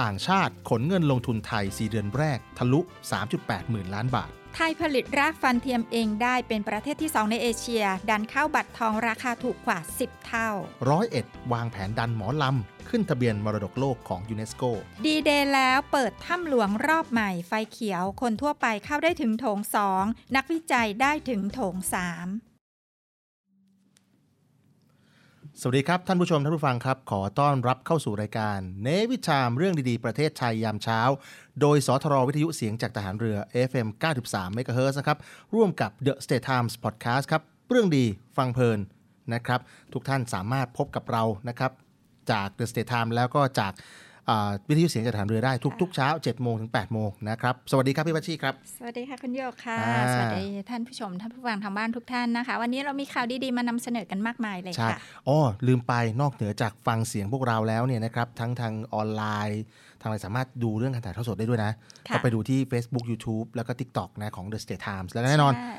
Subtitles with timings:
[0.00, 2.80] ต่างชาติขนเงินลงทุนไทย 4 เดือนแรก ทะลุ
[3.24, 10.48] 3.8 หมื่นล้านบาท ไทยผลิตรากฟันเทียมเองได้เป็นประเทศที่ 2 ในเอเชีย ดันเข้าบัตรทองราคาถูกกว่า 10 เท่า
[10.90, 14.62] ร้อยเอ็ดวางแผนดันหมอลำ ขึ้นทะเบียนมรดกโลกของยูเนสโก
[15.04, 19.58] ดีเดย์แล้วเปิดถ้ำหลวงรอบใหม่ไฟเขียว คนทั่วไปเข้าได้ถึงโถง
[19.96, 21.74] 2 นักวิจัยได้ถึงโถง
[22.14, 22.45] 3
[25.60, 31.00] สวัสดีครับ ท่านผู้ชม ท่านผู้ฟังครับ ขอต้อนรับเข้าสู่รายการ เนวิชามเรื่องดีๆ ประเทศไทยยามเช้า
[31.60, 33.36] โดยสทรวิทยุเสียงจากทหารเรือ
[33.68, 33.88] FM
[34.22, 35.18] 93 MHz นะครับ
[35.54, 38.04] ร่วมกับ The State Times Podcast ครับ เรื่องดี
[38.36, 38.78] ฟังเพลิน
[39.34, 39.60] นะครับ
[39.92, 41.72] ทุกท่านสามารถพบกับเรานะครับ
[42.30, 43.72] จาก The State Times แล้วก็จาก
[44.68, 59.62] วิทยุเสียงจากทหารเรือได้ทุกๆเช้า7โมงถึง8โมงนะครับ สวัสดีครับพี่ปัชชีครับ สวัสดีค่ะคุณโยกค่ะอ่าสวัสดีท่านผู้ชมท่านผู้ฟังทางบ้านทุกท่านนะคะ วันนี้เรามีข่าวดีๆมานำเสนอกันมากมายเลยใช่ค่ะอ๋อลืมไปนอกเหนือจากฟังเสียงพวกเราแล้วเนี่ยนะครับทั้งทางออนไลน์
[60.00, 61.72] ทางอะไรสามารถดูเรื่องการถ่ายทอดสดได้ด้วยนะ
[62.08, 65.74] ค่ะก็ไปดูที่ Facebook YouTube แล้วก็ TikTok นะของ The State Times แล้วก็แน่นอนใช่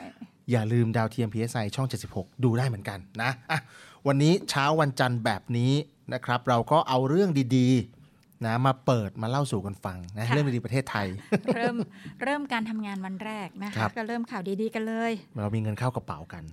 [0.51, 3.59] อย่าลืมดาวเทียม PSI ช่อง 76 ดูได้เหมือนกันนะอะ
[4.07, 5.73] วันนี้เช้าวันจันทร์แบบนี้
[6.13, 7.96] นะครับ เราก็เอาเรื่องดีๆ
[8.45, 11.07] นะมาเปิดมาเล่าสู่กันฟังนะค่ะเรื่องดีๆประเทศไทย
[11.55, 11.75] เริ่ม
[12.23, 15.11] เริ่มการทำงานวันแรกนะครัคะบก็เริ่มข่าวดีๆกันเลย
[15.41, 16.43] เรามีเงินเข้ากระเป๋ากัน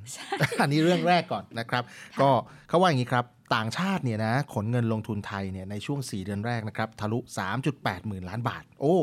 [0.60, 1.82] อันนี้เรื่องแรกก่อนนะครับ
[2.20, 2.30] ก็
[2.68, 3.24] เขาว่าอย่างนี้ครับ
[3.54, 7.18] ต่างชาติเนี่ยนะขนเงินลงทุนไทยเนี่ยในช่วง 4 เดือนแรกนะครับทะลุ
[7.62, 8.98] 3.8 หมื่นล้านบาท โอ้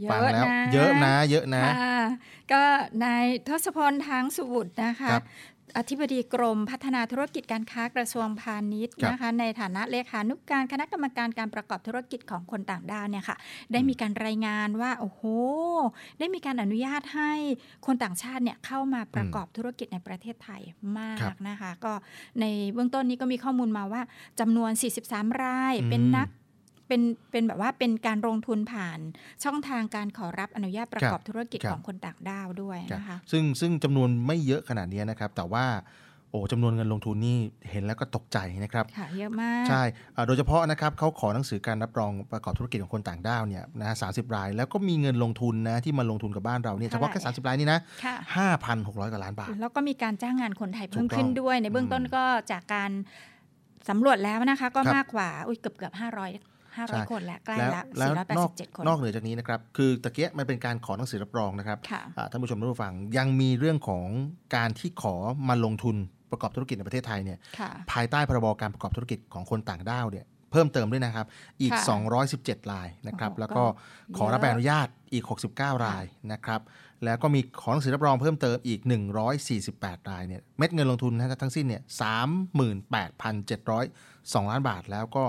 [0.00, 2.02] เยฟังอะแล้วนะเยอะนะเยอะนะค่ะ
[2.52, 2.62] ก็
[3.04, 5.24] นายทศพลทางสุบุตรนะคะครับ
[5.78, 13.36] อธิบดีกรมพัฒนาธุรกิจการค้ากระทรวงพาณิชย์ครับนะคะในฐานะเลขานุกการคณะกรรมการการประกอบธุรกิจของคนต่างด้าวเนี่ยค่ะ
[13.72, 15.22] ได้มีการรายงานว่าโอ้โห
[16.18, 17.32] ได้มีการอนุญาตให้
[17.86, 20.62] คนต่างชาติเนี่ยเข้ามาประกอบธุรกิจในประเทศไทย
[20.98, 21.92] มาครักบนะคะ ก็
[22.40, 24.02] ในเบื้องต้นนี้ก็มีข้อมูลมาว่า
[24.40, 24.70] จำนวน
[25.06, 26.28] 43 รายอืมเป็นนัก
[26.92, 28.98] เป็นเป็นแบบว่าเป็นการลงทุนผ่าน
[29.44, 35.64] ช่องทางการขอรับอนุญาตประกอบธุรกิจครับของคนต่างด้าวด้วยครับนะคะซึ่งซึ่งจำนวนไม่เยอะขนาดนี้นะครับ แต่ว่า
[36.30, 37.38] โอ้จำนวนเงินลงทุนนี่
[37.70, 39.82] เห็นแล้วก็ตกใจนะครับค่ะเยอะมาก ใช่
[40.16, 48.16] อ่าโดยเฉพาะนะครับเขาขอหนังสือการรับรองประกอบธุรกิจของคนต่างด้าวเนี่ยนะฮะสาราย แล้วก็มีเงินลงทุนนะที่มาลงทุนกับบ้านเราเนี่ยเฉเท่าไหร่พาะแค่30 รายนี่นะค่ะ
[48.62, 52.90] 5,600กว่าล้านบาท แล้วก็มีการจ้างงานคนไทยเพิ่มถูกต้องขึ้นด้วยในเบื้องต้นก็จากการ
[53.88, 56.30] สำรวจแล้วนะคะ ก็ครับมากกว่าอุ้ยเกือบเกือบห้าร้อย
[56.76, 64.06] ห้าร้อยคนแล้วใกล้แล้วละแล้วสี่ร้อยแปดนอสิกบเจ็ดคนนอกเหนือจากนี้นะครับ คือตะเกียมันเป็นการขอหนังสือรับรองนะครับค่ะอ่าท่านผู้ชมท่านผู้ฟังยังมีเรื่องของ
[64.56, 65.14] การที่ขอ
[65.48, 65.96] มาลงทุน
[66.30, 71.26] ประกอบธุรกิจในประเทศไทยเนี่ยค่ะภายใต้พรบการประกอบธุรกิจของคนต่างด้าวเนี่ยเพิ่มเติมด้วยนะครับ
[71.60, 71.84] อีกค่ะ
[72.62, 73.64] 217 รายนะครับโอ้โหแล้วก็
[74.16, 75.24] ขอรับใบอนุญาตอีก
[75.54, 76.60] 69 รายนะครับ
[77.04, 78.80] แล้วก็มีขอหนังสือรับรองเพิ่มเติมอีก
[79.44, 81.82] 148 รายเนี่ย เม็ดเงินลงทุนนะทั้งสิ้นเนี่ย
[82.76, 85.24] 38,702 ล้านบาท แล้วก็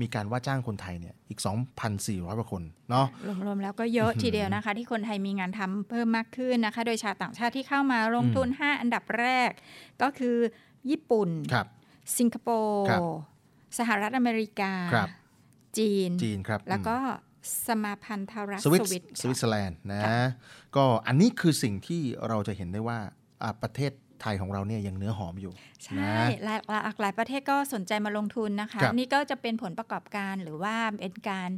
[0.00, 1.40] มีการว่าจ้างคนไทยเนี่ยอีก
[1.88, 3.06] 2,400กว่าคนเนาะ
[3.46, 9.50] รวมๆแล้วก็เยอะทีเดียวนะคะ ที่คนไทยมีงานทำเพิ่มมากขึ้นนะคะ โดยชาวต่างชาติที่เข้ามาลงทุน 5 อันดับแรก
[10.02, 10.36] ก็คือ
[10.90, 11.66] ญี่ปุ่นครับ
[12.18, 13.00] สิงคโปร์ครับ
[13.78, 15.08] สหรัฐอเมริกาครับ
[15.78, 16.96] จีนจีนครับแล้วก็
[17.66, 20.26] สมาพันธรัฐสวิตสวิตสวิตเซอร์แลนด์นะค่ะ
[20.76, 22.98] ก็อันนี้คือสิ่งที่เราจะเห็นได้ว่า
[23.42, 23.92] อ่าประเทศ
[24.22, 25.52] ไทยของเราเนี่ยยังเนื้อหอมอยู่
[25.84, 31.50] ใช่นะหลายหลายหลายประเทศก็สนใจมาลงทุนนะคะครับนี่ก็จะเป็นผลประกอบการหรือว่าเป็นการ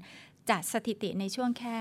[0.50, 1.78] จัดสถิติในช่วงแค่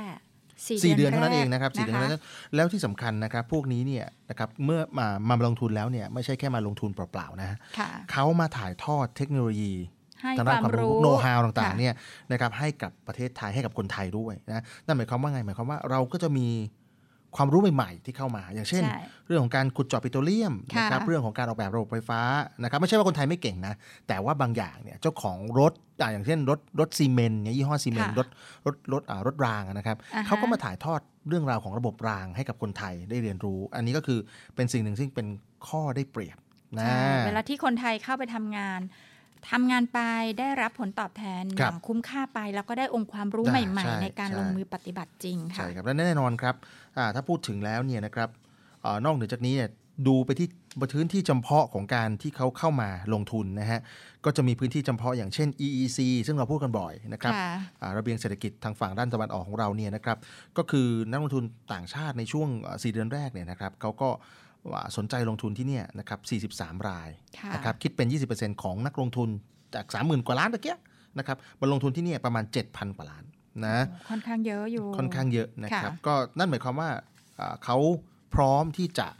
[0.67, 2.23] สี่สี่เดือนแรกเท่านั้นเองนะครับสี่เดือนคเท่านั้น
[2.55, 9.73] แล้วที่สำคัญนะครับ พวกนี้เนี่ยนะครับเมื่อมามาลงทุนแล้วเนี่ยไม่ใช่แค่มาลงทุนเปล่าๆนะค่ะเขามาถ่ายทอดเทคโนโลยี
[10.21, 11.93] ให้ทางคด้านวามความรู้รู้โน้ตฮาวต่างๆค่ะเนี่ย
[12.31, 16.47] นะครับให้กับประเทศไทยให้กับคนไทยด้วยนะนั่นหมายความว่าไงหมายความว่าเราก็จะมี
[17.35, 22.21] ความรู้ใหม่ๆที่เข้ามา อย่างเช่นใช่เรื่องของการขุดเจาะปิโตรเลียมค่ะนะครับเรื่องของการออกแบบระบบไฟฟ้า
[22.63, 23.73] นะครับไม่ใช่ว่าคนไทยไม่เก่งนะ
[24.07, 28.27] แต่ว่าบางอย่างเนี่ยเจ้าของรถอ่าอย่างเช่นรถรถซีเมนต์เนี่ยยี่ห้อซีเมนต์ค่ะรถ
[28.65, 34.19] รถรถอ่ารถรางอะนะครับอ่าฮะเขาก็มาถ่ายทอดเรื่องราวของระบบรางให้กับคนไทยได้เรียนรู้ อันนี้ก็คือ
[34.55, 35.27] เป็นสิ่งหนึ่งซึ่งเป็น
[35.67, 36.37] ข้อได้เปรียบ
[36.77, 38.79] นะใช่เวลาที่คนไทยเข้าไปทำงาน
[39.49, 39.99] ทำงานไป
[40.39, 46.55] ได้รับผลตอบแทนอครับย่างคุ้มค่าไปแล้วก็ได้องค์ความรู้ได้ใหม่ใช่ๆ ในการใช่ลงมือปฏิบัติจริงค่ะใช่ครับและแน่นอนครับ
[46.97, 48.29] อ่าถ้าพูดถึงแล้วเนี่ยนะครับ
[48.81, 49.69] เออนอกเหนือจากนี้เนี่ย
[50.07, 50.47] ดูไปที่
[50.93, 53.79] พื้นที่จำเพาะของการที่เขาเข้ามาลงทุนนะฮะ
[54.25, 57.51] ก็จะมีพื้นที่จำเพาะอย่างเช่น EEC ซึ่งเราพูดกันบ่อยนะครับค่ะ
[57.81, 60.17] อ่าระเบียงเศรษฐกิจทางฝั่งด้านตะวันออกของเราเนี่ยนะครับ
[60.57, 61.43] ก็คือนักลงทุน
[61.73, 64.09] ต่างชาติในช่วงเอ่อ4เดือนแรกเนี่ยนะครับเขาก็
[64.71, 66.15] ว่าสนใจลงทุนที่เนี่ยนะครั
[66.51, 67.09] บ43 ราย
[67.39, 69.29] ค่ะนะครับคิดเป็น 20%ของนักลงทุน
[69.75, 70.77] จาก 30,000 กว่าล้านตะเกีย
[71.17, 73.23] นะครับมาลงทุนที่เนี่ยประมาณ 7,000 กว่าล้าน
[73.65, 73.77] นะ
[74.09, 76.89] ค่อนข้างเยอะอยู่ค่อนข้างเยอะนะครับค่ะก็นั่นหมายความว่า
[77.39, 77.77] อ่าเขา
[78.35, 79.15] พร้อมที่จะอ่า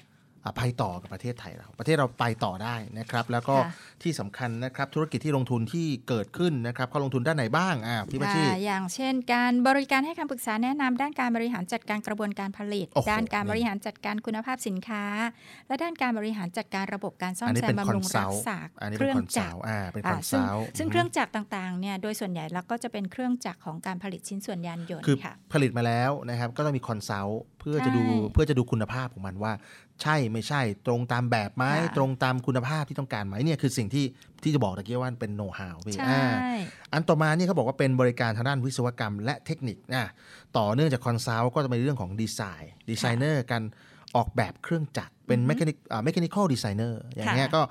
[0.58, 3.72] ไปต่อกับประเทศไทยเรา ประเทศเราไปต่อได้นะครับ แล้วก็ค่ะ
[4.04, 15.04] ที่สำคัญนะครับธุรกิจที่ลงทุนที่เกิดขึ้นนะครับเขาลงทุนด้านไหนบ้างอ่าพี่ประชีค่ะอย่างเช่น การบริการให้คำปรึกษาแนะนำด้านการบริหารจัดการกระบวนการผลิตโอ้โหด้านการนี่บริหารจัดการคุณภาพสินค้า
[15.68, 29.54] และด้านการบริหารจัดการระบบการซ่อมอันนี้แซเป็มนบำรุงคอนซัรัลกท์ษาอันนี้เคเป็นรื่องคอนจัซักลรท์อ่าเป็นคอ่าอนซึ่งซัลท์ซึ่งเครื่องจักรต่างๆเนี่ยโดยส่วนใหญ่เราก็จะเป็นเครื่องจักรของการผลิตชิ้นส่วนยานยนต์คือค่ะผลิตมาแล้วนะครับก็ต้องมีคอนซัลท์เพื่อจะดูใช่เพื่อจะดูคุณภาพของมันว่า
[30.02, 34.06] ใช่ไม่ใช่ตรงตามแบบไหมค่ะตรงตามคุณภาพที่ต้องการไหมเนี่ยคือสิ่งที่
[34.44, 36.30] ที่จะบอกตะกี้ว่าเป็นโน้ตฮาวพี่ใช่อ่า
[36.94, 40.10] อันต่อมานี่เขาบอกว่าเป็นบริการทางด้านวิศวกรรม และเทคนิคนะ
[40.58, 43.64] ต่อเนื่องจาก consult ก็จะเป็นเรื่องของ design designer การ
[44.16, 47.62] ออกแบบเครื่องจักรเป็น mechanic อ่า mechanical designer อย่างเงี้ยค่ะก็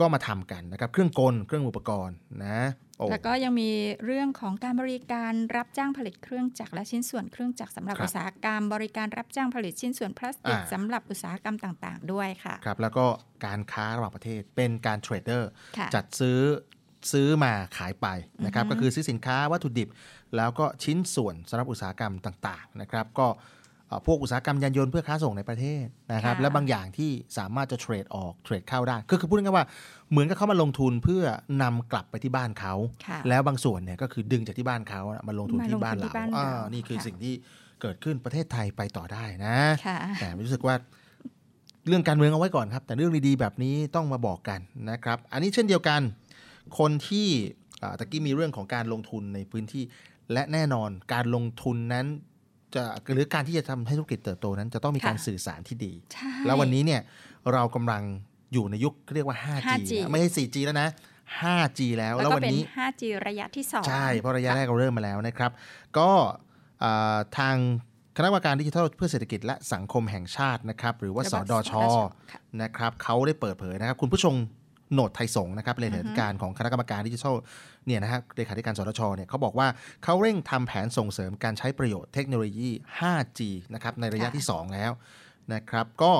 [0.00, 3.70] ก็มาทำกันนะครับเครื่องกลเครื่องอุปกรณ์นะโอ้ แล้วก็ยังมี
[4.04, 13.06] เรื่องของการบริการรับจ้างผลิตเครื่องจักรและชิ้นส่วนเครื่องจักรสำหรับครับอุตสาหกรรม บริการรับจ้างผลิตชิ้นส่วนพลาสติกอ่าสำหรับอุตสาหกรรมต่างๆ ด้วยค่ะครับแล้วก็
[13.46, 16.38] การค้าระหว่างประเทศเป็นการเทรดเดอร์ค่ะจัดซื้อ
[17.12, 18.06] ซื้อมาขายไป
[18.44, 19.88] นะครับอือฮึก็คือซื้อสินค้าวัตถุดิบ
[20.36, 23.44] แล้วก็ชิ้นส่วนสำหรับอุตสาหกรรมต่างๆนะครับก็เอ่อ
[24.06, 29.66] พวกอุตสาหกรรมยานยนต์เพื่อค้าส่งในประเทศนะครับค่ะและบางอย่างที่สามารถจะเทรดออกเทรดเข้าได้ก็คือพูดง่ายๆว่า
[30.10, 31.22] เหมือนกับเขามาลงทุนเพื่อ
[31.62, 32.74] นำกลับไปที่บ้านเขา
[33.06, 37.34] ค่ะแล้วบางส่วนเนี่ยก็คือดึงจากที่บ้านเขาอะมาลงทุนมาลงทุนที่บ้านที่เราบ้านเราอ่านี่คือค่ะสิ่งที่
[37.80, 39.56] เกิดขึ้นประเทศไทยไปต่อได้นะ
[39.86, 40.74] ค่ะแต่รู้สึกว่า
[41.88, 44.60] เรื่องการเมืองเอาไว้ก่อนครับ แต่เรื่องดีๆแบบนี้ต้องมาบอกกัน
[44.90, 46.00] นะครับ อันนี้เช่นเดียวกัน
[46.78, 47.28] คนที่
[47.82, 49.82] อ่าตะกี้มีเรื่องของการลงทุนในพื้นที่
[50.32, 52.06] และแน่นอนการลงทุนนั้น
[52.76, 52.84] จะ
[53.14, 57.00] หรือการที่จะทำให้ธุรกิจเติบโตนั้นจะต้องมีการค่ะสื่อสารที่ดีใช่แล้ววันนี้เนี่ย
[57.52, 58.02] เรากำลัง
[58.52, 60.88] อยู่ในยุคเรียกว่า 5G 5G นะไม่ใช่ 4G แล้วนะ
[61.40, 65.50] 5G แล้วแล้วแล้วก็วันเป็นนี้ 5G ระยะที่ 2 ใช่ เพราะระยะแรกเราเริ่มมาแล้วนะครับ
[65.98, 66.10] ก็
[66.84, 67.56] อ่าทาง
[68.16, 71.72] คณะกรรมการดิจิทัลเพื่อเศรษฐกิจและสังคมแห่งชาตินะครับ หรือว่าหรือสว่าดชสดช
[72.32, 74.34] ค่ะนะครับเขาได้เปิดเผยนะครับ คุณผู้ชม
[74.92, 77.34] โหนดไทยสงฆ์นะครับเลขาธิการของคณะกรรมการดิจิทัล
[77.86, 79.68] เนี่ยนะฮะเลขาธิการสดชเนี่ยเขาบอกว่า
[80.04, 82.68] เขาเร่งทำแผนส่งเสริมการใช้ประโยชน์เทคโนโลยี
[82.98, 83.40] 5G
[83.74, 84.92] นะครับในระยะค่ะที่ 2 แล้ว
[85.54, 86.12] นะครับ ก็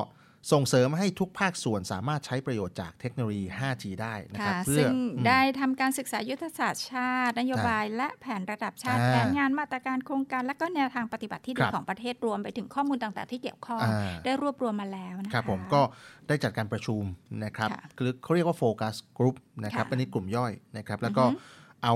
[0.53, 15.81] ส่งเสริมให้ทุกภาคส่วนสามารถใช้ประโยชน์จากเทคโนโลยี 5G ได้นะครับค่ะเพื่อซึ่งอืมได้ทำการศึกษายุทธศาสตร์ชาติ นโยบายและแผนระดับชาติอ่าแผนงานมาตรการโครงการ และก็แนวทางปฏิบัติที่คดีรับของประเทศรวมไปถึงข้อมูลต่างๆ ที่เกี่ยวข้องอ่าได้รวบรวมมาแล้วนะคะครับผมก็
[16.29, 17.03] ได้จัดการประชุม
[17.45, 21.39] นะครับค่ะคือเขาเรียกว่าโฟกัสกลุ่มนะครับค่ะเป็นกลุ่มย่อยนะครับแล้วก็อือฮึ
[21.85, 21.95] เอา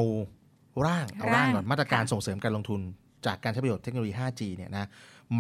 [0.87, 2.81] ร่างเอาร่างร่างก่อนมาตรการค่ะส่งเสริมการลงทุน
[3.27, 4.89] จากการใช้ประโยชน์เทคโนโลยี 5G เนี่ยนะ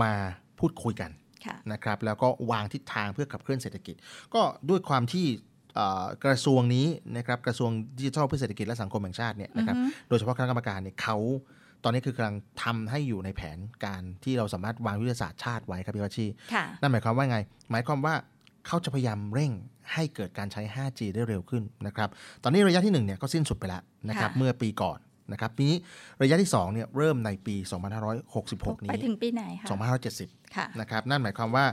[0.02, 0.12] มา
[0.58, 1.29] พูดคุยกันค่ะ
[1.72, 3.94] นะครับแล้วก็วางทิศทางเพื่อขับเคลื่อนเศรษฐกิจ
[4.34, 5.26] ก็ด้วยความที่
[5.74, 11.16] เอ่อกระทรวงนี้นะครับกระทรวงดิจิทัลเพื่อเศรษฐกิจและสังคมแห่งชาติเนี่ยนะครับอือฮึโดยเฉพาะคณะกรรมการเนี่ยเขา
[11.84, 17.38] ตอนนี้คือกำลังทำให้อยู่ในแผนการที่เราสามารถวางยุทธศาสตร์ชาติไว้ครับพี่วัชชีค่ะนั่นหมายความว่าไง
[17.70, 18.14] หมายความว่า
[18.66, 19.52] เขาจะพยายามเร่ง
[19.92, 22.08] ให้เกิดการใช้ 5G ได้เร็วขึ้นนะครับ
[22.42, 24.98] ตอนนี้ระยะที่1เนี่ยก็สิ้นสุดไปแล้วนะครับค่ะเมื่อปีก่อน
[25.32, 25.78] นะครับปีนี้
[26.22, 27.56] ระยะที่2เนี่ยเริ่มในปี
[28.16, 30.39] 2566ไปนี้ถึงปีไหนคะ2570ค่ะ
[30.80, 31.64] นะครับนั่นหมายความว่า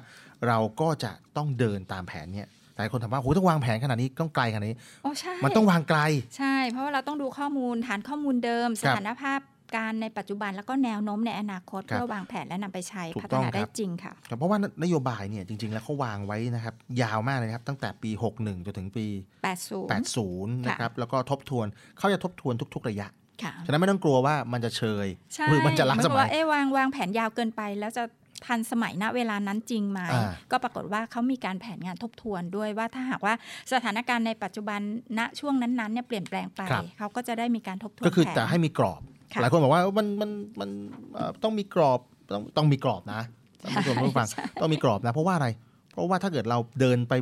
[0.47, 5.99] เราก็จะต้องเดินตามแผนเนี่ยหลายคนถามว่าโหต้องวางแผนขนาดนี้ต้องไกลขนาดนี้โอ้ใช่มันต้องวางไกล
[6.37, 9.39] ใช่ เพราะว่าเราต้องดูข้อมูลฐานข้อมูลเดิมคสรับถานภาพ
[9.77, 19.05] การในปัจจุบันแล้วก็แนวโน้มในอนาคตครับเพื่อวางแผนและนำไปใช้ถูกพัฒต้องนาได้ครับจริงค่ะครับเพราะว่านโยบายเนี่ยจริง ๆ แล้วเขาวางไว้นะครับ ยาวมากเลยนะครับ ตั้งแต่ปี 61จนถึงปี
[19.43, 21.67] 80 80นะครับแล้วก็ทบทวน
[21.97, 23.07] เขาจะทบทวนทุก ๆ ระยะ
[23.43, 28.03] ค่ะฉะนั้นไม่ต้องกลัวว่ามันจะเชยใช่หรือมันจะล้าสไบอกมัว่ายเอ๊ะวางวางแผนยาวเกินไปแล้วจะ
[28.45, 33.33] ทันสมัยณเวลานั้นจริงไหมอ่าก็ปรากฏว่าเขามีการแผนงานทบทวนด้วยว่าถ้าหากว่า
[33.73, 34.79] สถานการณ์ในปัจจุบัน
[35.17, 39.01] ณช่วงนั้นๆเนี่ยเปลี่ยนแปลงไปครับเขาก็จะได้มีการทบทวนก็คือผนแต่ให้มีกรอบ
[39.33, 40.69] ค่ะหลายคนบอกว่ามันมันมัน
[41.13, 41.99] เอ่อต้องมีกรอบ
[42.33, 43.21] ต้องต้องมีกรอบนะ
[43.61, 45.47] ท่านผู้ชมใช่ผู้ฟังใช่ต้องมีกรอบนะเพราะว่าอะไร
[45.93, 47.13] เพราะว่าถ้าเกิดเราเดินไป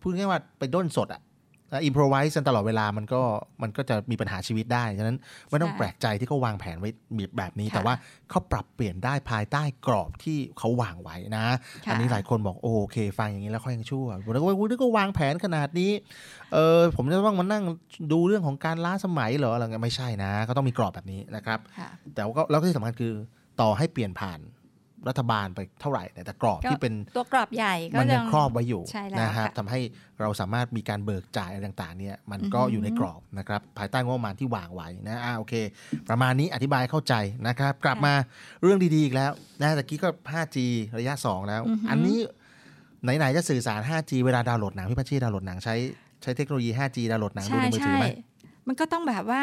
[0.00, 1.20] พูดง่ายๆว่าไปด้นสดอะ
[1.72, 3.22] อินพรไวส์ตลอดเวลามันก็
[3.62, 5.18] มันก็จะมีปัญหาชีวิตได้ ฉะนั้น
[5.48, 6.90] ไม่ต้องใช่แปลกใจที่เขาวางแผนไว้
[7.38, 7.94] แบบนี้ค่ะแต่ว่า
[8.30, 11.42] เขาปรับเปลี่ยนได้ภายใต้กรอบที่เขาวางไว้นะ
[11.86, 15.90] ค่ะอันนี้หลายคนบอกโอโอเคฟังอย่างนี้แล้วเขายังชั่วผมนึกว่าคุณก็วางแผนขนาดนี้
[16.52, 17.64] เออผมจะต้องมานั่ง
[18.12, 23.12] ดูเรื่องของการล้าสมัยเหรออะไรเงี้ยไม่ใช่นะ ก็ต้องมีกรอบแบบนี้นะครับค่ะแต่ว่าก็แล้วก็ที่สำคัญคือ
[23.60, 24.40] ต่อให้เปลี่ยนผ่าน
[25.08, 29.80] รัฐบาลไปเท่าไหร่เนี่ยแต่กรอบก็ที่เป็นตัวกรอบใหญ่ก็มันยัยังงครอบไว้อยู่ใช่แล้วนะครับค่ะทำให้
[30.20, 35.54] เราสามารถมีการเบิกจ่ายอะไรต่างๆเนี่ยมันก็อือฮึอยู่ในกรอบนะครับภายใต้งบประมาณที่วางไว้นะอ่าโอเค
[36.10, 37.14] ประมาณนี้อธิบายเข้าใจ
[37.48, 38.14] นะครับ กลับมา
[38.62, 40.56] เรื่องดีๆอีกแล้วนะตะกี้ก็ 5G
[40.98, 42.18] ระยะ 2 แล้ว อันนี้
[43.18, 45.74] ไหนๆจะสื่อสาร 5G เวลาดาวน์โหลดหนังพี่พัชชีดาวน์โหลดหนังใช้
[46.22, 48.06] ใช้เทคโนโลยี 5G ดาวน์โหลดหนังดูใช่ในมือถืใช่ไหม
[48.68, 49.40] มันก็ต้องแบบว่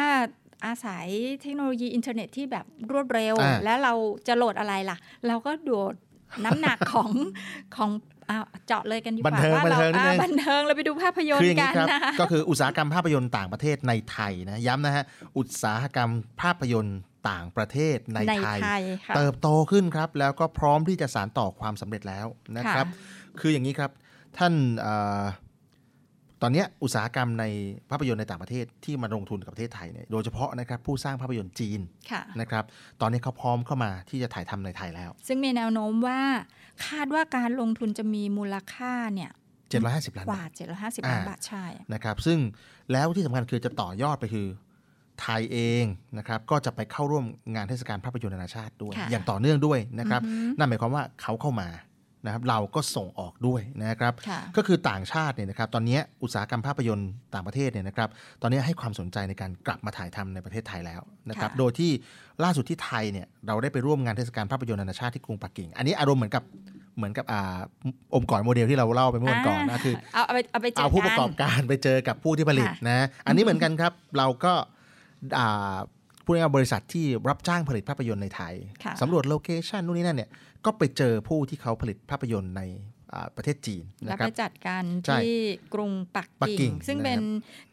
[0.66, 1.06] อาศัย
[1.42, 3.92] เทคโนโลยีอินเทอร์เน็ตที่แบบรวดเร็วอ่าแล้วเรา
[4.26, 4.96] จะโหลดอะไรล่ะ
[5.26, 5.94] เราก็โดด
[6.44, 7.10] น้ำหนักของ
[7.76, 7.90] ของ
[8.30, 15.04] อ่าเจาะเลยกันดีกบันว่าเทิงว่าบันเราเทิงนิดอ่านึงบันเทิงเราไปดูภาพยนตคืออร์ย่างกันี้นครับนะก็คืออุตสาหกรรมภาพยนตร์ต่างประเทศในไทยนะย้ำนะฮะ
[15.38, 16.10] อุตสาหกรรม
[16.42, 16.98] ภาพยนตร์
[17.30, 22.86] ต่างประเทศในในไทยไทยค่ะเติบโตขึ้นครับ แล้วก็พร้อมที่จะสานต่อความสำเร็จแล้วนะครับ
[23.40, 23.90] คืออย่างนี้ครับ
[24.38, 24.88] ท่านเอ
[25.20, 25.24] อ
[26.46, 27.44] ตอนเนี้ยอุตสาหกรรมใน
[27.90, 32.64] ภาพยนตร์ในต่างประเทศที่มาลงทุนกับประเทศไทยเนี่ยโดยเฉพาะนะครับผู้สร้างภาพยนตร์จีนค่ะนะครับ
[33.00, 36.20] ตอนนี้เขาพร้อมเข้ามาที่จะถ่ายทำในไทยแล้ว ซึ่งมีแนวโน้มว่า
[36.86, 39.30] คาดว่าการลงทุนจะมีมูลค่าเนี่ย
[39.74, 42.38] 750ล้านกว่าบาท750ล้านอ่าบาทใช่นะครับซึ่ง
[42.92, 44.46] แล้วที่สำคัญคือจะต่อยอดไปคือ
[45.20, 45.84] ไทยเอง
[46.18, 47.24] นะครับก็จะไปเข้าร่วม
[47.54, 51.68] งานเทศกาลภาพยนตร์นานาชาติด้วยค่ะอย่างต่อเนื่องด้วยนะครับอือฮึนั่นหมายความว่าเขาเข้ามา
[52.24, 58.08] นะครับเราก็ส่งออกด้วยนะครับค่ะก็คือต่างชาติเนี่ยนะครับตอนนี้อุตสาหกรรมภาพยนตร์ต่างประเทศเนี่ยนะครับ
[58.42, 61.00] ตอนนี้ให้ความสนใจในการกลับมาถ่ายทำในประเทศไทยแล้ว
[61.30, 61.90] นะครับค่ะโดยที่
[62.44, 66.44] ล่าสุดที่ไทยเนี่ยเราได้ไปร่วมงานเทศกาลภาพยนตร์นานาชาติที่กรุงปักกิ่ง อันนี้อารมณ์เหมือนกับ
[66.96, 67.58] เหมือนกับอ่า
[68.14, 74.52] อมก่อยโมเดลที่เราเล่าไปเมื่อวันก่อนนะคือเอาเอาไปเอาไปเจอเอาผู้ประกอบกันการไปเจอกับผู้ที่ผลิตค่ะนะอันนี้เหมือนกันครับเราก็
[75.38, 75.76] อ่า
[76.24, 78.54] พูดง่ายๆบริษัทที่รับจ้างผลิตภาพยนตร์ในไทย
[78.84, 80.30] ค่ะสำรวจโลเคชันนู่นนี่นั่นเนี่ย
[80.66, 82.62] ก็ไปเจอผู้ที่เขาผลิตภาพยนตร์ใน
[83.12, 85.36] อ่าประเทศจีนแล้วนะครัไปบจัดกันใช่ที่
[85.74, 87.20] กรุงปักปักกิ่กิ่งงซึ่งนะครับเป็น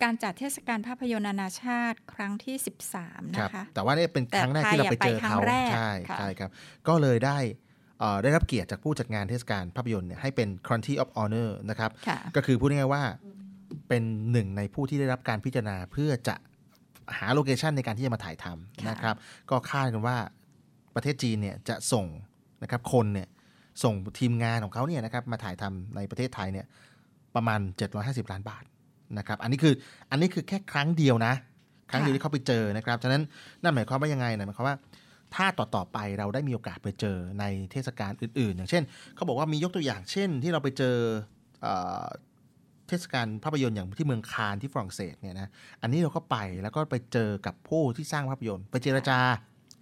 [0.03, 2.55] การจัดเทศกาลภาพยนตร์นานาชาติครั้งที่
[2.98, 6.50] 13ครับนะคะแต่ว่านี่เป็นแต่ครั้งแรกไทยที่เราไปเจออะไปครั้เขางแรกใช่ค่ะใช่ครับ
[6.88, 7.38] ก็เลยได้
[8.00, 13.03] เอ่อได้รับเกียรติจากผู้จัดงานเทศกาลภาพยนตร์เนี่ยให้เป็น Country of Honor นะครับค่ะก็คือพูดง่ายๆว่า
[13.88, 16.36] เป็นหนึ่งในผู้ที่ได้รับการพิจารณาเพื่อจะ
[17.17, 19.15] หาโลเคชันในการที่จะมาถ่ายทำค่ะนะครับ
[19.50, 20.17] ก็คาดกันว่า
[20.95, 22.05] ประเทศจีนเนี่ยจะส่ง
[22.63, 23.27] นะครับคนเนี่ย
[23.83, 26.65] ส่งทีมงานของเขาเนี่ยนะครับมาถ่ายทำในประเทศไทยเนี่ย
[27.35, 27.59] ประมาณ
[27.95, 28.63] 750 ล้านบาท
[29.17, 29.73] นะครับอันนี้คือ
[30.11, 31.33] อันนี้คือแค่ครั้งเดียวนะ
[31.91, 33.21] ครั้งเดียวที่เขาไปเจอนะครับฉะนั้น
[33.63, 34.77] นั่นหมายความว่ายังไงนะหมายความว่า
[35.35, 38.83] ถ้าต่อต่อๆไปเราได้มีโอกาสไปเจอในเทศกาลอื่น ๆ อย่างเช่น
[39.15, 40.95] เขาบอกว่ามียกตัวอย่างเช่น ที่เราไปเจอ
[41.61, 42.05] เอ่อ
[42.87, 45.49] เทศกาลภาพยนตร์อย่างที่เมืองคานที่ฝรั่งเศสเนี่ยนะ
[45.81, 49.17] อันนี้เราก็ไปแล้วก็ไปเจอกับผู้ที่สร้างภาพยนตร์ ไปเจรจา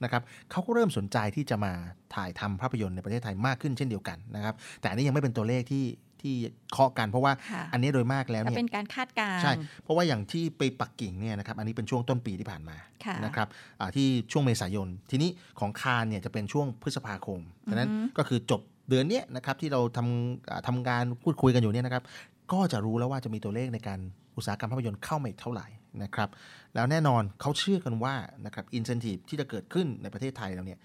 [0.04, 1.74] นะครับเขาก็เริ่มสนใจที่จะมา
[2.16, 5.86] ถ่ายทำภาพยนตร์ในประเทศไทยมากขึ้นเช่นเดียวกันนะครับ แต่อันนี้ยังไม่เป็นตัวเลขที่
[6.22, 6.36] ที่
[6.72, 9.54] เคาะกันเพราะว่าค่ะอันนี้โดยมากแล้วก็เนี่ยเป็นการคาดการณ์ใช่
[9.84, 13.48] เพราะว่าอย่างที่ไปปักกิ่งเนี่ยนะครับอันนี้เป็นช่วงต้นปีที่ผ่านมาค่ะนะครับ
[13.80, 15.30] อ่าที่ช่วงเมษายน ทีนี้
[15.60, 17.40] ของคานเนี่ยจะเป็นช่วงพฤษภาคม
[17.70, 22.04] ดังนั้นก็คือจบเดือนเนี้ยนะครับที่เราทำอ่าทำการพูดคุยกันอยู่เนี่ยนะครับ
[22.52, 24.00] ก็จะรู้แล้วว่าจะมีตัวเลขในการ
[24.39, 25.67] อุตสาหกรรมภาพยนตร์เข้ามาอีกเท่าไหร่
[26.03, 26.29] นะครับ
[26.75, 28.15] แล้วแน่นอนเขาเชื่อกันว่า
[28.47, 30.79] นะครับอินเซนティブที่จะเกิดขึ้นในประเทศไทยเราเนี่ย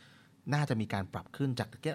[0.53, 1.91] น่าจะมีการปรับขึ้นจากแค่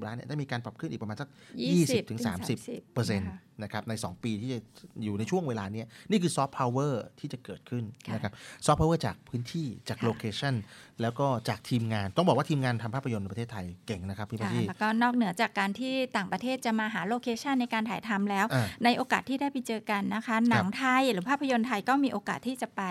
[0.00, 1.28] 750 ล้านเนี่ยได้มีการปรับขึ้นอีกประมาณสัก
[1.68, 2.20] 20ถึง
[2.56, 3.30] 30เปอร์เซ็นต์
[3.63, 4.59] นะคะนะครับใน 2 ปีที่จะ
[5.03, 8.33] อยู่ในช่วงเวลาเนี้ยนี่คือซอฟต์พาวเวอร์ที่จะเกิดขึ้นค่ะนะครับ
[8.65, 10.53] ซอฟต์พาวเวอร์จากพื้นที่จากค่ะ location
[11.01, 22.81] แล้วก็จากทีมงาน ต้องบอกว่าทีมงานทำภาพยนตร์ในประเทศไทยเก่งนะครับพี่พัชค่ะแล้วก็นอกเหนือจากการที่ต่างประเทศจะมาหา location ในการถ่ายทำแล้วอ่าในโอกาสที่ได้ไปเจอกันนะคะหนังไทยหรือภาพยนตร์ไทยก็มีโอกาสที่จะไป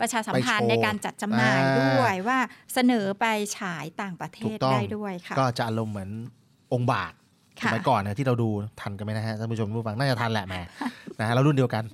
[0.00, 2.38] ประชาสัมพันธ์ไปโชว์ในการจัดจำหน่ายอ่าด้วยว่า
[2.74, 3.26] เสนอไป
[3.58, 6.10] ฉายต่างประเทถูศกต้องได้ด้วยค่ะก็จะอารมณ์เหมือน
[6.72, 7.12] องค์บาก
[7.58, 8.48] สค่ะมัยก่อนนะที่เราดู
[8.80, 10.54] ทันกันไหมนะฮะท่านผู้ชมผู้ฟังน่าจะทันแหละแหม
[11.20, 11.84] นะฮะเรารุ่นเดียวกัน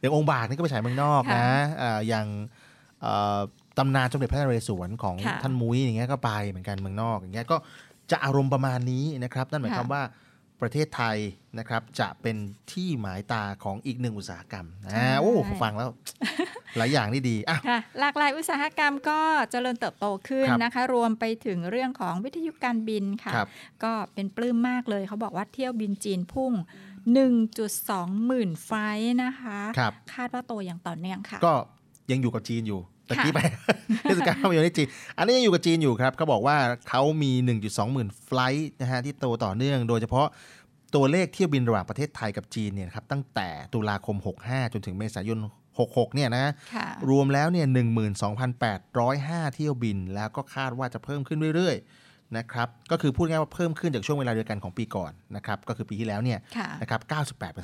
[0.00, 1.46] อย่างองค์บากนี่ก็ไปฉายเมืองนอกนะ
[1.78, 2.26] เอ่ออย่าง
[3.00, 3.38] เอ่อ
[3.78, 7.56] ตำนานสมเด็จพระนเรศวรของค่ะท่านมุ้ยอย่างเงี้ยก็ไปเหมือนกันเมืองนอกอย่างเงี้ยก็
[8.10, 10.02] จะอารมณ์ประมาณนี้นะครับนั่นหมายความค่ะว่า
[10.60, 11.16] ประเทศไทย
[11.58, 12.36] นะครับ จะเป็น
[12.72, 15.32] ที่หมายตาของอีกหนึ่งอุตสาหกรรมอ่าโอ้
[15.62, 15.90] ฟังแล้ว
[16.76, 19.20] หลายอย่างนี่ดีอะค่ะหลากหลายอุตสาหกรรมก็
[19.50, 23.48] เจริญเติบโตขึ้นครับนะคะ รวมไปถึงเรื่องของวิทยุการบินค่ะครับ
[23.84, 26.52] ก็เป็นปลื้มมากเลยเขาบอกว่าเที่ยวบินจีนพุ่ง
[27.44, 31.54] 1.2 หมื่นไฟล์นะคะครับคาดว่าโตอย่างต่อเนื่องค่ะ ก็
[32.10, 33.40] ยังอยู่กับจีนอยู่ ตะกี้ไป
[34.02, 36.56] เทศกาลภาพยนตร์ที่จีน อันนี้ยังอยู่กับจีนอยู่ครับเขาบอกว่า
[36.88, 37.32] เขามี
[37.62, 40.26] 1.2 หมื่นไฟลท์นะฮะที่โตต่อเนื่อง โดยเฉพาะ
[40.94, 45.38] ตัวเลขเที่ยวบินระหว่างประเทศไทยกับจีนเนี่ยนะครับตั้งแต่ตุลาคม 65 จนถึงเมษายน
[45.76, 47.66] 66 เนี่ยนะค่ะรวมแล้วเนี่ย
[48.40, 57.00] 12,805 เที่ยวบิน แล้วก็คาดว่าจะเพิ่มขึ้นเรื่อยๆนะครับก็คือพูดง่ายว่าเพิ่มขึ้นจากช่วงเวลาเดียวกันของปีก่อนนะครับก็คือปีที่แล้วเนี่ยค่ะนะครับ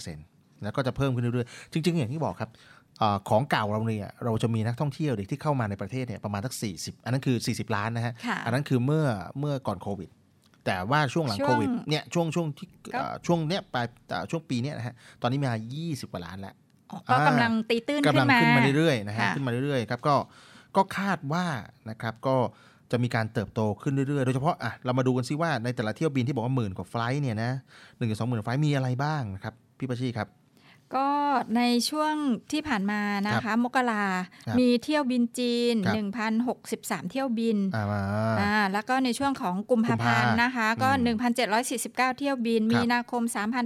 [0.00, 2.79] 98%แล้วก็จะเพิ่มขึ้นเรื่อยๆจริง ๆ อย่างที่บอกครับเออ
[3.28, 9.07] ของเก่าเราเนี่ยเราจะมีนักท่องเที่ยวเด็กที่เข้ามาในประเทศเนี่ยประมาณสัก 40 อันนั้นคือ 40 ล้านนะฮะค่ะอันนั้นคือเมื่อ
[9.38, 10.09] เมื่อก่อนโควิด
[10.66, 15.52] แต่ว่าช่วงหลังช่วงโควิดเนี่ยช่วงช่วงที่ก็เอ่อช่วงเนี้ยปลายเอ่อช่วงปีเนี้ยนะฮะตอนนี้มา
[15.83, 16.54] 20 กว่าล้านแล้ว
[16.90, 20.14] อ๋อก็กำลังตีตื้นกำลังขึ้นมาขึ้นมาเรื่อยๆนะฮะค่ะขึ้นมาเรื่อยๆครับก็
[20.76, 21.47] ก็คาดว่า
[21.90, 22.37] นะครับก็
[22.90, 27.50] จะมีการเติบโตขึ้นเรื่อยๆ โดยเฉพาะอะเรามาดูกันซิว่าในแต่ละเที่ยวบินที่บอกว่าหมื่นกว่าไฟลท์เนี่ยนะ
[27.97, 30.28] หนึ่งถึงสองหมื่นไฟลท์มีอะไรบ้างนะครับพี่ประชีครับ
[30.97, 31.09] ก็
[31.56, 32.14] ในช่วง
[32.52, 34.04] ที่ผ่านมานะคะ มกรา
[34.47, 35.97] ครับมีเที่ยวบินจีนครับ
[36.76, 38.02] 1,063 เที่ยวบินอ่ามา
[38.40, 43.23] อ่าแล้วก็ในช่วงของกุมภาพันธ์กุมภานะคะ ก็อืม1,749 เที่ยวบินครับมีนาคม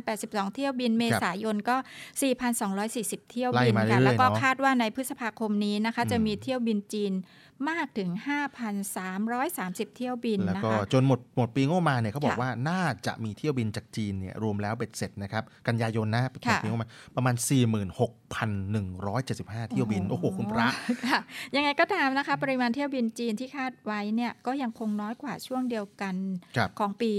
[0.07, 1.77] 3,082 เที่ยวบิน เมษายนก็
[2.53, 7.13] 4,240 เที่ยวไล่บินมาค่ะเรื่อยๆแล้วก็เนอะคาดว่าในพฤษภาคมนี้นะคะ จะอืมมีเที่ยวบินจีน
[7.71, 8.11] มากถึง
[8.83, 17.35] 5,330 เที่ยวบินแล้วนะก็คะจนหมดหมดปีงบประมาณเนี่ยเขาบอกค่ะว่าน่าจะมีเที่ยวบินจากจีนเนี่ยรวมแล้วเบ็ดเสร็จนะครับกันยายนนะหมดค่ะปีงบประมาณประมาณ
[19.63, 20.69] 46,175 เที่ยวบิน โอ้โห คุณพระ
[21.07, 21.19] ค่ะ
[21.57, 26.15] ยังไงก็ตามนะคะ ปริมาณเที่ยวบินจีนที่คาดไว้เนี่ยก็ยังคงน้อยกว่าช่วงเดียวกัน
[26.57, 27.13] ครับของปี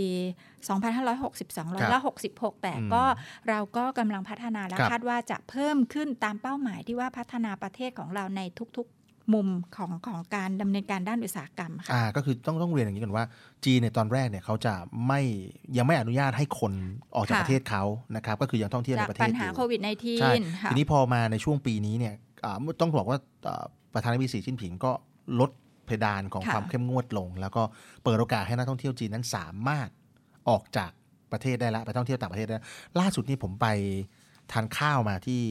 [0.65, 1.99] 2562ร้อยละ
[2.31, 3.03] 66 แต่อืมก็
[3.49, 8.41] เราก็กำลังพัฒนาและครับคาดว่าจะเพิ่มขึ้นตามเป้าหมายที่ว่าพัฒนาประเทศของเราใน
[8.77, 13.25] ทุกๆ มุมของของการดำเนินการด้านอุตสาหกรรมค่ะอ่าก็คือต้องต้องเรียนอย่างนี้ก่อนว่า
[13.65, 14.73] จีนเนี่ยตอนแรกเนี่ยเขาจะ
[15.07, 15.21] ไม่
[15.77, 16.73] ยังไม่อนุญาตให้คน
[17.15, 17.83] ออกจากค่ะประเทศเขา
[18.15, 19.79] นะครับก็คือยังท่องเที่ยวในจากประเทปัศญอหายู่โควิด
[20.21, 22.13] ใช่ -19 ค่ะทีนี้พอมาในช่วงปีนี้เนี่ย
[22.45, 23.17] อ่าต้องบอกว่า
[23.47, 24.91] อ่าประธานาธิบดีสีจิ้นผิงก็
[25.39, 25.51] ลด
[25.85, 27.63] เพดานของค่ะความเข้มงวดลง แล้วก็
[28.03, 29.87] เปิดโอกาสให้นักท่องเที่ยวจีนนั้นสามารถ
[30.49, 30.91] ออกจาก
[31.31, 32.65] ประเทศได้แล้วไปท่องเที่ยวต่างประเทศได้แล้ว
[32.99, 33.67] ล่าสุดนี่ผมไป
[34.51, 35.41] ทานข้าวมาที่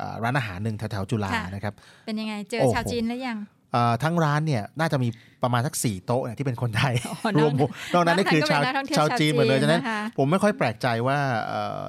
[0.00, 1.74] อ่าร้านอาหารหนึ่งแถวๆจุฬาค่ะนะครับ
[2.06, 3.38] เป็นยังไงเจอโอ้โหชาวจีนหรือยัง
[3.74, 5.08] อ่าทั้งร้านเนี่ยน่าจะมี
[5.42, 11.80] ประมาณสักสี่โต๊ะเนี่ยที่เป็นคนไทยอ๋อนนรอกวมผมนอกนั้นนี่คือชาวก็เป็นนักท่องเที่ยวชาวจีนหมดเลยชาวจีนฉะนั้นนะคะผมไม่ค่อยแปลกใจว่าเอ่อ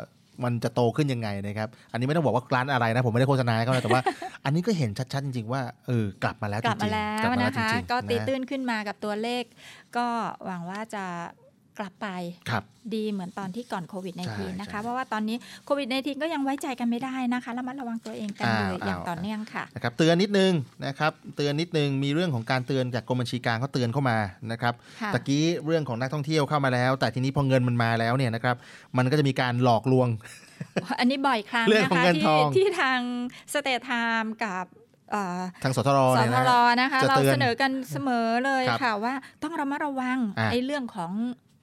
[0.44, 4.02] มันจะโตขึ้นยังไงนะครับ อันนี้ไม่ต้องบอกว่าร้านอะไรนะ ผมไม่ได้โฆษณาให้เขานะแต่ว่า
[4.46, 9.44] อันนี้ก็เห็นชัดๆจริงๆว่าเออกลับมาแล้วกจลับริมางแล้ๆวนะคะจริงๆก็ตีนะตื้นขึ้นมากับตัวเลข
[9.98, 10.06] ก็
[10.46, 11.04] หวังว่าจะ
[11.80, 12.08] กลับไป
[12.50, 12.64] ครับ
[12.96, 20.54] ดีเหมือนตอนที่ก่อนโควิดใช่ -19 นะคะใช่เพราะว่าตอนนี้โควิด -19 ก็ยังไว้ใจกันไม่ได้นะคะแล้วมันระวังตัวเองกันเลยอ้าวอย่างอ้าวต่อเนื่องค่ะนะครับเตือนนิดนึง
[20.86, 24.18] นะครับเตือนนิดนึงมีเรื่องของการเตือนจากกรมบัญชีกลางเขาเตือนเข้ามา
[24.52, 28.56] นะครับค่ะตะกี้เรื่องของนักท่องเที่ยวเข้ามาแล้ว แต่ทีนี้พอเงินมันมาแล้วเนี่ยนะครับ
[28.98, 30.08] มันก็จะมีการหลอกลวง
[31.00, 33.00] อันนี้บ่อยครั้งเรื่องนะของคะเงินทที่องที่ทาง
[33.54, 34.66] สเตทไทม์กับ
[35.12, 41.12] เอ่อทางสทรสเนี่ยทนะรฮะนะคะจะเราเตือนเสนอกันเสมอเลยครับค่ะว่าต้องระมัดระวังอะไอ้เรื่องของ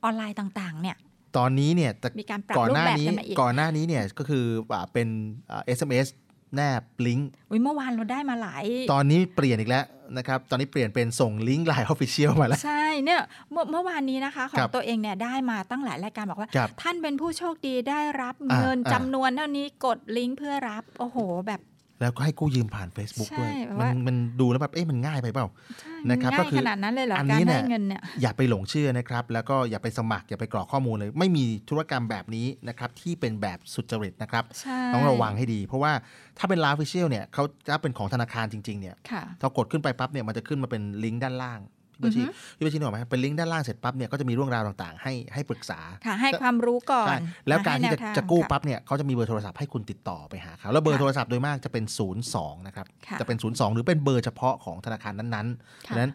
[0.05, 0.97] ออนไลน์ต่างๆ เนี่ย
[1.37, 5.09] ตอนนี้เนี่ยแต่มีการปรับก่อนรูหปน้าแบบนี้กันมาอีกก่อนหน้านี้เนี่ยก็คืออ่าเป็น
[5.51, 6.09] อ่า SMS
[6.57, 9.85] แนบลิงก์อุ๊ยเมื่อวานเราได้มาหลาย ตอนนี้เปลี่ยนอีกแล้ว
[10.19, 21.61] นะครับ ตอนนี้เปลี่ยนเป็นส่งลิงก์ LINE Official มาแล้ว ใช่ เนี่ย เมื่อเมื่อวานนี้นะคะ ของครับตัวเองเนี่ยได้มาตั้งหลายรายการบอกว่าครับท่านเป็นผู้โชคดีได้รับอ่าเงินอ่าจำนวนเท่านี้กดลิงก์เพื่อรับ โอ้โห แบบ
[22.03, 25.47] แล้วก็ให้กู้ยืมผ่าน Facebook ใช่ด้วยแบบมัว่ามันมันดูแล้วแบบเอ๊ะมันง่ายไปเปล่า
[25.81, 35.93] ใช่นะครับก็ง่ายคือขนาดนั้นเลยเหรออันนี้เนี่ยการได้เงินเนี่ยอย่าไปหลงเชื่อนะครับ แล้วก็อย่าไปสมัครอย่าไปกรอกข้อมูลเลย ไม่มีธุรกรรมแบบนี้นะครับที่เป็นแบบสุจริตนะครับใช่ต้องระวังให้ดี เพราะว่า
[36.39, 41.61] ถ้าเป็น LINE Official เนี่ยเขาจะเป็นของธนาคารจริงๆเนี่ยค่ะพอกดขึ้นไปปั๊บเนี่ยมันจะขึ้นมาเป็นลิงก์ด้านล่าง
[42.03, 47.17] พี่ประชีอือฮึพี่ประชีนึกออกไหมเป็นลิงก์ด้านล่างเสร็จปั๊บเนี่ยก็จะมีเรื่องราวต่างๆ ให้ให้ปรึกษาค่ะให้ความรู้ก่อนใช่
[47.49, 51.85] แล้วการที่จะให้แนวทางจะกู้ค่ะปั๊บเนี่ยเขาจะมีเบอร์โทรศัพท์ให้คุณติดต่อไปหาเขาแล้วเบอร์ค่ะโทรศัพท์โดยมากจะเป็น
[52.27, 56.15] 02 นะครับค่ะจะเป็น 02 หรือเป็นเบอร์เฉพาะของธนาคารนั้นๆค่ะดังนั้น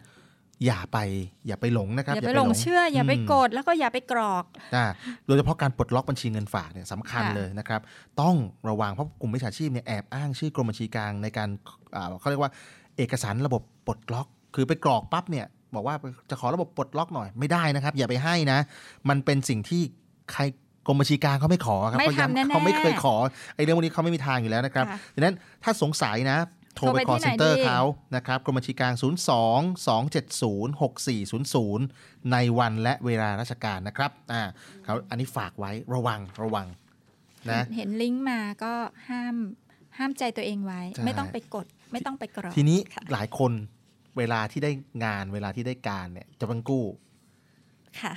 [0.66, 0.98] อย่าไป
[1.46, 4.86] อย่าไปหลงนะครับ อย่าไปหลงเชื่อ อย่าไปกดแล้วก็อย่าไปกรอกอ่า
[5.26, 7.80] โดยเฉพาะการปลดล็อกบัญชีเงินฝากเนี่ยสำคัญค่ะเลยนะครับ
[8.20, 8.34] ต้อง
[8.68, 11.48] ระวังเพราะกลุ่มมิจฉาชีพเนี่ยแอบอ้างชื่อกรมบัญชีกลางในการ
[11.96, 12.50] อ่าเขาเรียกว่า
[12.96, 15.94] เอกสารระบบปลดล็อก คือไปกรอกปั๊บเนี่ย บอกว่า
[16.30, 18.58] จะขอระบบปลดล็อกหน่อยไม่ได้นะครับ อย่าไปให้นะ
[19.08, 19.82] มันเป็นสิ่งที่
[20.32, 20.42] ใคร
[20.86, 23.14] กรมบัญชีกลางเขาไม่ขอครับไม่เขาย้ำทำแน่ๆเขาไม่เคยขอ
[23.54, 26.38] ไอ้เรื่องพวกนี้เขาไม่มีทางอยู่แล้วนะครับค่ะดังนั้นถ้าสงสัยนะ
[26.76, 27.80] โทรไปโทรไป call ที่ไหน center ดีเขา
[28.16, 30.80] นะครับกรมบัญชีกลาง 02 270
[31.82, 34.42] 6400 ในวันและเวลาราชการนะครับอ่า
[34.84, 36.66] เขาอันนี้ฝากไว้ระวังระวัง
[37.50, 38.72] นะเห็นลิงก์มาก็
[39.08, 39.36] ห้าม
[39.98, 43.52] ห้ามใจตัวเองไว้ใช่ไม่ต้องไปกดไม่ต้องไปกรอกทีนี้ค่ะหลายคน
[44.18, 44.70] เวลาที่ได้
[45.04, 46.84] งานเวลาที่ได้การเนี่ยจะต้องกู้
[48.00, 48.12] ค่ะ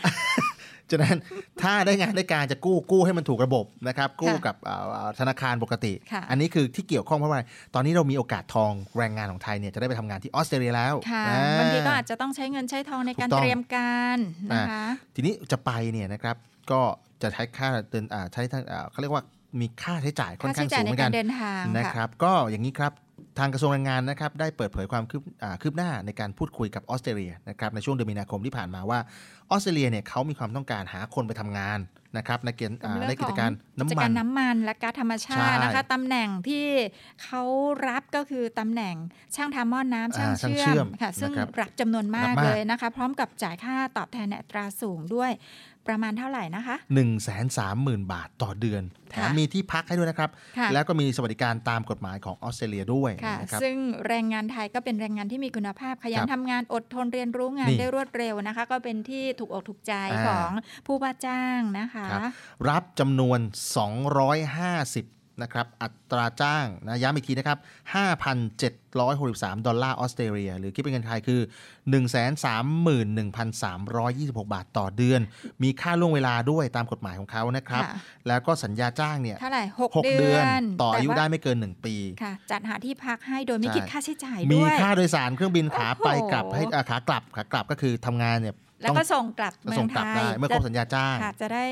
[0.92, 1.18] ฉะนั้น
[1.62, 7.40] ถ้าได้งานได้การจะกู้กู้ให้มันถูกระบบนะครับ กู้ค่ะกับเอ่อธนาคารปกติค่ะอันนี้คือที่เกี่ยวข้องเพราะว่า
[7.76, 14.18] ตอนนี้เรามีโอกาสทองแรงงานของไทยเนี่ยจะได้ไปทำงานที่ออสเตรเลียแล้วค่ะอ่บางทีก็อาจจะต้องใช้เงินใช้ทองในการถูกต้องเตรียมการ
[14.54, 14.86] นะคะ
[15.16, 16.36] ทีนี้จะไปเนี่ยนะครับ
[16.72, 16.82] ก็
[17.22, 19.24] จะใช้ค่าเดินอ่าใช้ทางอ่าเขาเรียกว่า
[19.62, 22.92] มีค่าใช้จ่ายค่อนค่าข้าใช้งจ่าสูยงเหมือนกัในกานรเดินทางนะคค่ะรับ ก็อย่างนี้ครับ
[23.40, 29.00] ทางกระทรวงแรงงานนะครับได้เปิดเผยความคืบอ่าคืบหน้าในการพูดคุยกับออสเตรเลียนะครับในช่วงเดือนมีนาคมที่ผ่านมาว่า
[29.52, 31.80] ออสเตรเลียเนี่ยเขามีความต้องการหาคนไปทำงาน
[32.18, 36.68] นะครับในเกณฑ์อ่าเรื่องในกิจการของน้ำกิจมัการนน้ำมันและก๊าซธรรมชาติใช่นะคะตำแหน่งที่
[37.24, 37.42] เขา
[37.88, 38.96] รับก็คือตำแหน่ง
[39.36, 45.32] ช่างทำหม้อน้ำช่างอ่าช่างเชื่อมเชื่อมค่ะซึ่งนะครับรับจำนวนมากรับมากเลยนะคะ พร้อมกับจ่ายค่าตอบแทนในอัตราสูงด้วย
[45.88, 53.76] ประมาณเท่าไหร่นะคะ 1 3 0 0 0 0 บาทต่อเดือน แถมค่ะมีที่พักให้ด้วยนะครับค่ะแล้วก็มีสวัสดิการตามกฎหมายของออสเตรเลียด้วยค่ะนะครับซึ่ง
[54.08, 60.52] แรงงานไทยก็เป็นแรงงานที่มีคุณภาพ ขยัครันบทำงานอดทนเรียนรู้งานนี่ได้รวดเร็วนะคะ ก็เป็นที่ถูกอกถูกใจอ่าของ
[60.88, 62.32] ผู้ว่าจ้างนะคะครับ
[62.70, 63.40] รับจำนวน
[64.26, 67.58] 250 นะครับอัตราจ้างนะย้ำอีกทีนะครับ
[68.42, 71.42] 5,763 ดอลลาร์ออสเตรเลีย หรือคิดเป็นเงินไทยคือ
[74.42, 75.22] 131,326 บาทต่อเดือน
[75.64, 77.94] มีค่าล่วงเวลาด้วยตามกฎหมายของเขานะครับค่ะ
[78.28, 91.68] แล้วก็สัญญาจ้างเนี่ยเท่าไหร่หก6เดืเดืออนนต่ออายุแต่ว่ได้ไม่เกิน 1 ปีค่ะจัดหาที่พักให้โดยไม่ใช่คิดค่าใช้จ่ายมีด้วยค่าโดยสารเครื่องบินขาไปโอ้โหกลับให้อ่าขากลับขากลับก็คือทำงานเนี่ย แล้วต้องก็ส่งกลับเมือส่งงกลับไทยได้เมื่อครบสัญญาจ้างค่ะจะได้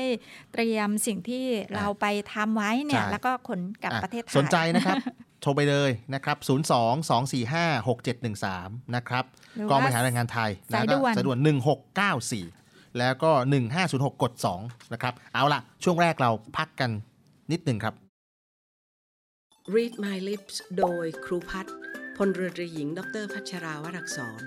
[0.52, 1.44] เตรียมสิ่งที่
[1.76, 4.96] เราไปทำไว้เนี่ยใช่แล้วก็ขนกลับอะประเทศไทยสนใจนะครับ
[5.42, 9.24] โทรไปเลยนะครับ 0 2 2 4 5 6 7 1 3 นะครับ
[9.56, 11.38] หรือกองบว่าริหารแรงงานไทยสายด่วนแล้ก็สายด่วน
[12.18, 13.30] 1694 แล้วก็
[13.76, 16.90] 1506 กด 2 นะครับ เอาละช่วงแรกเราพักกัน
[17.52, 17.94] นิดหนึ่งครับ
[19.74, 21.74] Read My Lips โดยครูพัฒน์
[22.16, 24.42] พลเรือตรีหญิง ดรพัชราวรักษร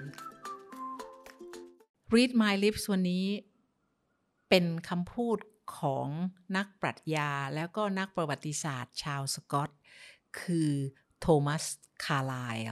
[2.13, 3.27] Read My Lips วันนี้
[4.49, 5.37] เป็นคำพูด
[5.77, 6.07] ของ
[6.57, 9.69] นักปรัชญาแล้วก็นักประวัติศาสตร์ชาวสกอต
[10.39, 10.71] คือ
[11.21, 11.63] โทมัส
[12.05, 12.65] คาร์ไลล์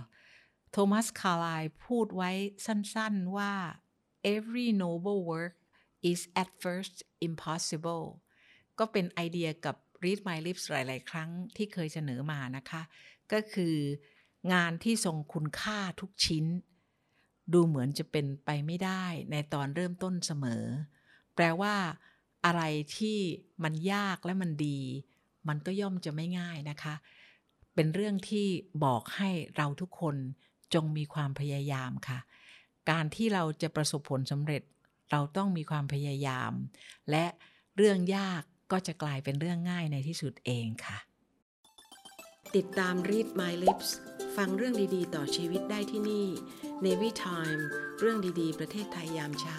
[0.72, 2.32] โทมัสคาร์ไลล์พูดไว้
[2.66, 3.54] สั้นๆว่า
[4.36, 5.56] every noble work
[6.12, 8.06] is at first impossible
[8.80, 12.82] ก็เป็นไอเดียกับ Read My Lips หลาย ๆ ครั้งที่เคยเสนอมานะคะ
[13.32, 13.76] ก็คือ
[14.54, 16.46] งานที่ทรงคุณค่าทุกชิ้น
[17.54, 20.64] ดูเหมือนจะเป็นไปไม่ได้ในตอนเริ่มต้นเสมอ
[21.36, 21.76] แปลว่า
[22.46, 22.62] อะไร
[22.98, 23.18] ที่
[23.64, 24.80] มันยากและมันดี
[25.48, 26.96] มันก็ย่อมจะไม่ง่ายนะคะ
[27.76, 28.48] เป็นเรื่องที่
[28.86, 30.16] บอกให้เราทุกคน
[30.74, 32.20] จงมีความพยายามค่ะ
[32.90, 34.64] การที่เราจะประสบผลสำเร็จ
[35.12, 36.52] เราต้องมีความพยายาม
[37.10, 37.26] และ
[37.78, 40.98] เรื่องยากก็จะกลายเป็นเรื่องง่ายในที่สุดเองค่ะ
[42.60, 43.90] ติดตาม Read My Lips
[44.36, 46.28] ฟังเรื่องดีๆ ต่อชีวิตได้ที่นี่
[46.86, 47.62] Navy Time
[48.00, 49.58] เรื่องดีๆ ประเทศไทยยามเช้า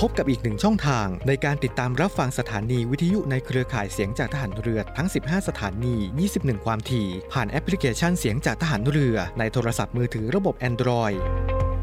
[0.00, 5.94] พบกับอีกหนึ่งช่องทางในการติดตามรับฟังสถานีวิทยุในเครือข่ายเสียงจากทหารเรือทั้ง 15 สถานี
[6.30, 11.18] 21 ความถี่ ผ่านแอปพลิเคชันเสียงจากทหารเรือในโทรศัพท์มือถือระบบ Android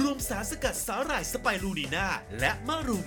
[0.00, 2.06] รวมสารสกัดสาหร่ายสไปรูนีนา
[2.40, 3.06] และมะรุม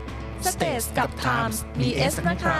[0.41, 2.59] www.thestagetimes.com Stage กับ Times มี S นะคะ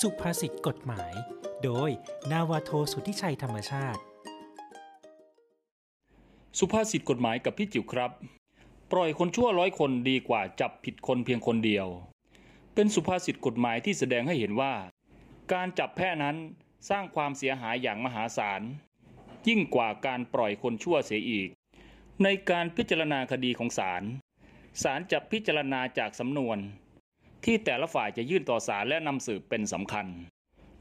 [0.00, 1.12] สุภาษิตกฎหมาย
[1.64, 1.90] โดย
[2.32, 4.00] นาวาโทสุทธิชัยธรรมชาติ
[6.58, 8.12] สุภาษิตกฎหมายกับพี่จิ๋วครับ
[8.92, 11.86] ปล่อยคนชั่วร้อยคนดีกว่าจับผิดคนเพียงคนเดียว
[12.74, 14.74] เป็นสุภาษิตกฎหมายที่แสดงให้เห็นว่า
[15.52, 16.36] การจับแพ้นั้น
[16.90, 18.62] สร้างความเสียหายอย่างมหาศาล
[19.48, 21.48] ยิ่งกว่าการปล่อยคนชั่วเสียอีก
[22.22, 24.02] ในการพิจารณาคดีของศาล
[24.82, 26.58] ศาลจะพิจารณาจากสำนวน
[27.44, 30.06] ที่แต่ละฝ่ายจะยื่นต่อศาลและนำสืบเป็นสำคัญ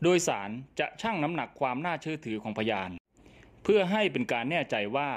[0.04, 0.50] โดยศาล
[0.80, 2.92] จะชั่งน้ำหนักความน่าเชื่อถือของพยาน
[3.64, 5.10] เพื่อให้เป็นการแน่ใจว่า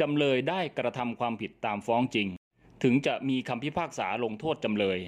[0.00, 2.28] จำเลยได้กระทำความผิดตามฟ้องจริง
[2.82, 4.98] ถึงจะมีคำพิพากษาลงโทษจำเลย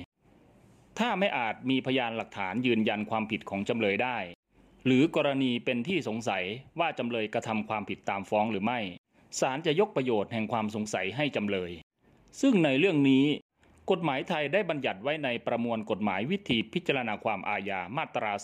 [0.99, 4.19] ถ้าไม่อาจมีพยานหลักฐานยืนยันความผิดของจำเลยได้
[4.87, 6.44] หรือกรณีเป็นที่สงสัย
[6.79, 8.81] ว่าจำเลยกระทำความผิดตามฟ้องหรือไม่
[9.40, 11.70] ศาลจะยกประโยชน์แห่งความสงสัยให้จำเลย
[12.40, 13.25] ซึ่งในเรื่องนี้
[13.90, 18.42] กฎหมายไทยได้บัญญัติไว้ในประมวลกฎหมายวิธีพิจารณาความอาญามาตรา 227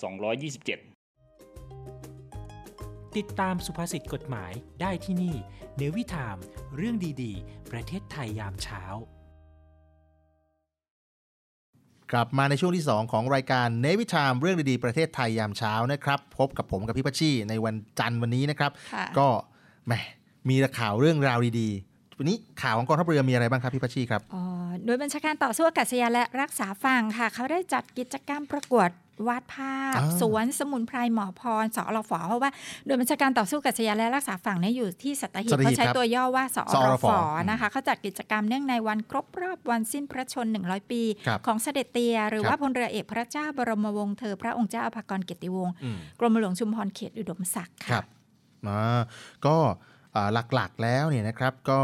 [3.16, 5.37] ติดตามสุภาษิตกฎหมายได้ที่นี่
[5.76, 6.37] เนวิทาม
[6.76, 8.83] เรื่องดีๆ ประเทศไทยยามเช้า
[12.12, 19.29] กลับมาในช่วงที่ 2 ของรายการเนวิชามเรื่องดีๆประเทศไทยยามเช้านะครับ พบกับผมกับพี่พัชชีในวันจันทร์วันนี้นะครับค่ะก็
[19.87, 19.92] แหม
[20.48, 24.42] มีแต่ข่าวเรื่องราวดีๆวันนี้ข่าวของกองทัพเรือมีอะไรบ้างครับพี่พัชชีครับอ๋อ
[24.85, 28.88] โดยบัญชาการต่อสู้อากาศยานและรักษาฝั่งค่ะ เขาได้จัดกิจกรรมประกวด
[29.29, 32.51] วาดภาพอ่าสวนสมุนไพรหมอพรสอรฟเพราะว่า
[32.87, 37.12] โดยบัญชาการต่อสู้อากาศยานและรักษาฝั่งเนี่ยอยู่ที่สัตหีบสัตหีบเขาใช้ครับตัวย่อว่าสอสอรรฟฟ
[37.51, 48.05] นะคะเขาจัดกิจกรรมเนื่องในวันครบรอบวันสิ้นพระชน 100 ปีครับของเสด็จเตีย หรือครับว่าพลเรือเอกพระเจ้าบรมวงศ์เธอ พระองค์เจ้าอภากรเกียรติวงศ์อืมกรมหลวงชุมพรเขตอุดมศักดิ์คค่ะรับ
[48.68, 49.01] อ่า
[49.46, 49.57] ก็
[50.16, 51.81] อ่าหลักๆแล้วเนี่ยนะครับก็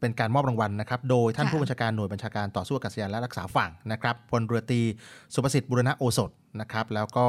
[0.00, 4.80] เป็นการมอบรางวัลนะครับโดยท่านค่ะผู้บัญชาการหน่วยบัญชาการต่อสู้อากาศยานและรักษาฝั่งนะครับพลเรือตรี
[5.34, 7.26] สุประสิทธิ์บุรณะโอสถนะครับแล้วก็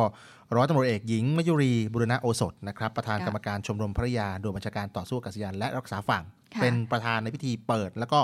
[0.56, 8.20] ร้อยตำรวจเอกหญิงมยุรีบุรณะโอสถนะครับประธานค่ะกรรมการชมรมพระยาหน่วยบัญชาการต่อสู้อากาศยานและรักษาฝั่งค่ะเป็นประธานในพิธีเปิด แล้วก็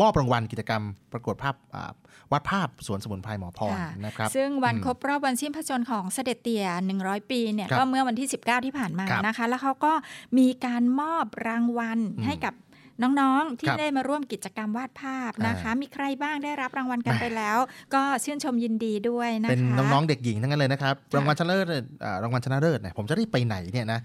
[0.00, 1.92] มอบรางวัลกิจกรรมประกวดภาพอ่า
[2.32, 6.66] วาดภาพสวนสมุนไพรหมอพรค่ะนะครับซึ่งวันอืมครบรอบวันสิ้นพระชนม์ของเสด็จเตี่ย
[7.00, 9.92] 100 ปีเนี่ยครับก็เมื่อวันที่ 19 ที่ผ่านมาครับนะคะ แล้วเขาก็
[10.38, 12.54] มีการมอบรางวัลอืมให้กับ
[13.02, 17.58] น้องๆ ที่ครับได้มาร่วมกิจกรรมวาดภาพนะคะอ่ามีมีใครบ้างได้รับรางวัลกันแหม่ไปแล้ว
[17.94, 21.66] ก็ชื่นชมยินดีด้วยนะคะเป็นน้องๆเด็กหญิงทั้งนั้นเลยนะครับค่ะรางวัลชนะเลิศ
[22.04, 24.00] อ่ารางวัลชนะเลิศเนี่ยผมจะได้ไปไหนเนี่ยนะ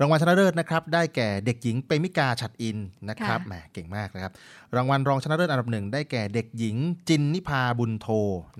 [0.00, 4.32] รางวัลชนะเลิศนะครับได้แก่เด็กหญิงเปมิกาฉัดอินนะครับค่ะแหมเก่งมากนะครับ
[4.76, 6.76] รางวัลรองชนะเลิศอันดับหนึ่งได้แก่เด็กหญิง
[7.08, 8.06] จินนิพาบุญโท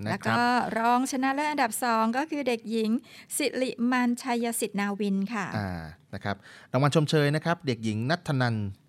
[0.03, 0.41] นะแล้วครัก็บ
[0.79, 2.89] รองชนะเลิศอันดับ2ก็คือเด็กหญิง
[3.37, 5.69] สิริมันชัยสิทธิ์นาวินค่ะอ่า
[6.13, 6.35] นะครับ
[6.73, 8.80] รางวัลชมเชยนะครับ เด็กหญิงนัทธนันอ่า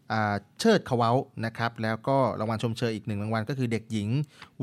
[0.61, 1.13] เชิดเขาเว้า
[1.45, 4.09] นะครับ แล้วก็รางวัลชมเชยอีกหนึ่งรางวัลก็คือเด็กหญิง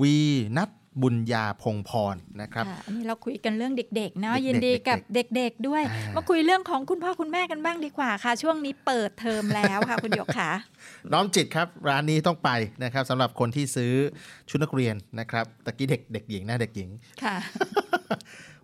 [0.02, 0.16] วี
[0.58, 0.70] นัท
[1.02, 10.52] บุญญาพงพรนะครับค่ะอันนี้เราคุยกันเรื่องเด็กๆเนาะเด็กๆยินดีกับเด็เด็กๆด้วยอ่ามมาคุยเรื่องของคุณพ่อคุณแม่กันบ้างดีกว่าค่ะ ช่วงนี้เปิดเทอมแล้วค่ะ คุณหยกค่ะ
[11.12, 12.50] น้อมจิตครับร้านนี้ต้องไป
[12.84, 13.94] นะครับสำหรับคนที่ซื้อ
[14.50, 16.90] ชุดนักเรียนนะครับตะกี้เด็กเด็กหญิงนะเด็กหญิง
[17.24, 17.36] ค่ะ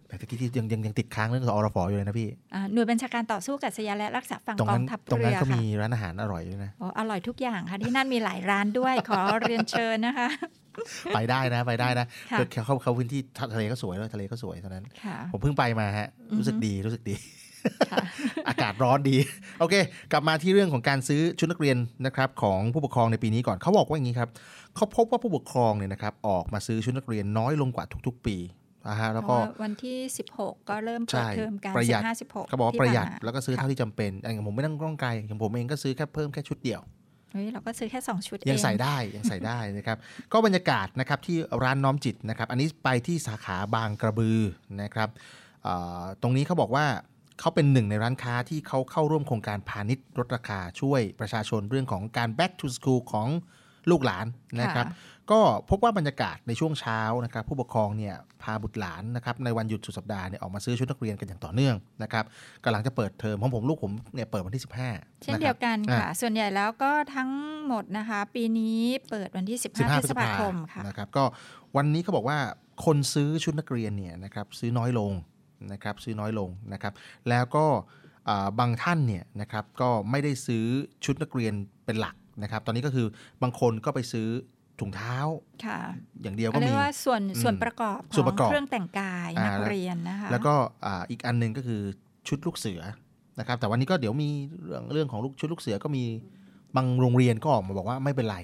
[0.08, 10.28] แต่ตะกี้ที่ยังยังยังติดค้างเรื่องของอรฟอยู่เลยนะพี่อ่าหน่วยบัญชาการต่อสู้กับสยานและรักษาฝั่งตรงกอนั้งนทัพตรงเรืนั้นอก็ค่ะมีร้านอาหารอร่อยด้วยนะโอ้อร่อยทุกอย่างค่ะที่นั่นมีหลายร้านด้วยขอเรียนเชิญนะคะ
[11.15, 13.22] ไปได้นะไปได้นะค่ะเขาเขาเขาพื้นที่
[13.54, 17.15] ทะเลก็สวยแล้วทะเลก็สวยตอนนั้นค่ะผมเพิ่งไปมาฮะอือฮึรู้สึกดีรู้สึกดี
[18.48, 19.18] อากาศร้อนดี
[19.60, 19.76] โอเค
[20.12, 24.30] กลับมาที่เรื่องของการซื้อชุดนักเรียนนะครับของผู้ปกครองในปีนี้ก่อนเขาบอกว่าอย่างนี้ครับ
[24.76, 28.38] เขาพบว่าผู้ปกครองเนี่ยนะครับออกมาซื้อชุดนักเรียนน้อยลงกว่าทุก ๆ ปี
[28.88, 29.98] นะฮะแล้วก็เพราะาวันที่
[30.34, 36.82] 16 ก็เริ่มเปิดใช่เทอมการประหยัด15 16เขาบอกว่าที่ประหยัดผ่านมาแล้วก็ซื้อเท่าที่จำเป็นอย่างผมไม่ต้องต้องไกลอย่างผมเองก็ซื้อแค่เพิ่มแค่ชุดเดียว
[37.32, 39.98] เฮ้ยเราก็ซื้อแค่ 2 ชุดเองยังใส่ได้ยังใส่ได้นะครับ
[40.34, 44.39] ก็บรรยากาศนะครับที่ร้านน้อมจิตนะครับ อันนี้ไปที่สาขาบางกระบือ
[44.82, 45.10] นะครับ
[45.63, 46.86] เอ่อตรงนี้เขาบอกว่า
[47.39, 53.28] เขาเป็นหนึ่งในร้านค้าที่เขาเข้าร่วมโครงการพาณิชย์ลดราคาช่วยประชาชนเรื่องของการ back to school ของ
[53.89, 54.26] ลูกหลาน
[54.62, 54.86] นะครับ
[55.32, 62.26] ก็พบว่าบรรยากาศในช่วงเช้านะครับผู้ปกครองเนี่ยพาบุตรหลานนะครับในวันหยุดสุดสัปดาห์เนี่ยออกมาซื้อชุดนักเรียนกันอย่างต่อเนื่องนะครับ
[62.64, 67.32] กำลังจะเปิดเทอมของผมลูกผมเนี่ยเปิดวันที่ 15 เช่นเดียวกันอ่าค่ะ ส่วนใหญ่แล้วก็ทั้ง
[67.66, 71.24] หมดนะคะ ปีนี้เปิดวันที่ 15พฤษภาคมค่ะนะครับก็
[71.78, 72.38] วันนี้เขาบอกว่า
[72.86, 75.12] คนซื้อชุดนักเรียนเนี่ยนะครับซื้อน้อยลง
[75.72, 76.94] นะครับซื้อน้อยลงนะครับ
[77.30, 77.66] แล้วก็
[78.30, 80.66] อ่าบางท่านเนี่ยนะครับก็ไม่ได้ซื้อ
[81.06, 81.54] ชุดนักเรียน
[81.86, 83.08] เป็นหลักนะครับ ตอนนี้ก็คือ
[83.44, 84.28] บางคนก็ไปซื้อ
[84.80, 85.18] ถุงเท้า
[85.66, 85.80] ค่ะ
[86.24, 90.54] อย่างเดียวก็เรียกว่ามีส่วนอืมส่วนประกอบส่วนประกอบของเครื่องแต่งกายอ่านักเรียนนะคะแล้วก็
[90.86, 91.82] อ่าอีกอันหนึ่งก็คือ
[92.28, 92.82] ชุดลูกเสือ
[93.40, 94.30] นะครับ แต่วันนี้ก็เดี๋ยวมี
[94.64, 96.04] เรื่องเรื่องของลูกชุดลูกเสือก็มี
[96.76, 98.38] บางโรงเรียนก็ออกมาบอกว่าไม่เป็นไร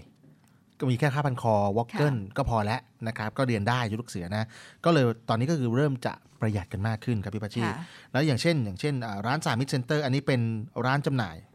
[0.80, 4.44] ก็มีแค่ผ้าพันคอ woggle ก็พอแล้วนะครับ ก็เรียนได้ชุดลูกเสือนะ
[4.86, 7.76] ก็เลยตอนนี้ก็คือเริ่มจะประหยัดกันมากขึ้นครับพี่ปัชชีค่ะ
[8.12, 10.42] แล้วอย่างเช่น อย่างเช่นอ่าร้านสามิตเซ็นเตอร์อันนี้เป็น
[10.86, 11.50] ร้านจำหน่ายอ่า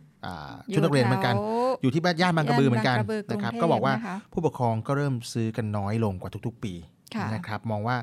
[0.73, 1.35] ชุดนักเรียนเหมือนกัน
[1.83, 6.75] อยู่ที่บ้านย่านบางกระบือเหมือนกันย่านบางกระบือกรุงนะครับเทพก็บอกว่านะคะผู้ปกครองก็เริ่มซื้อกันน้อยลงกว่าทุก ๆ ปี
[7.15, 7.97] ค่ะนะครับ มองว่า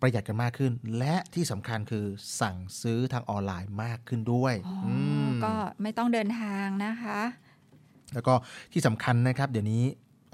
[0.00, 2.04] ประหยัดกันมากขึ้น และที่สำคัญคือ
[2.40, 4.88] สั่งซื้อทางออนไลน์มากขึ้นด้วยอ๋ออ
[5.26, 7.20] มก็ไม่ต้องเดินทางนะคะ
[8.14, 8.34] แล้วก็
[8.72, 9.82] ที่สำคัญนะครับเดี๋ยวนี้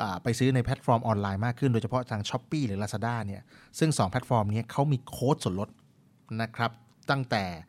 [0.03, 3.43] อ่าไปซื้อในแพลตฟอร์มออนไลน์มากขึ้นโดยเฉพาะทาง Shopee หรือ Lazada เนี่ย
[3.79, 5.69] ซึ่ง 2 แพลตฟอร์มนี้เขามีโค้ดส่วนลด
[6.41, 6.71] นะครับ
[7.11, 7.65] ตั้งแต่อ่า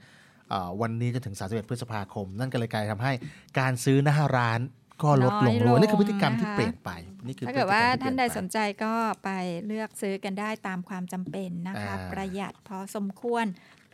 [0.82, 3.12] วันนี้จนถึง 31 พฤษภาคม นั่นก็เลยกลายทำให้
[3.60, 4.60] การซื้อหน้าร้าน
[5.04, 6.90] ก็ลดลงน้อยลงด้วยนี่คือพฤติกรรมที่นะคะเปลี่ยนไป
[7.28, 9.30] นี่คือถ้าเกิดว่าพฤติกรรมที่ท่านใดเปลี่ยสไปนใจก็ไป
[9.68, 13.46] เลือกซื้อกันได้ตามความจำเป็นนะคะอ่าประหยัดพอสมควร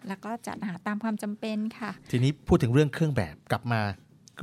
[0.07, 3.81] แล้วก็จัดหาตามความจำเป็นค่ะ ทีนี้พูดถึงเรื่องเครื่องแบบกลับมา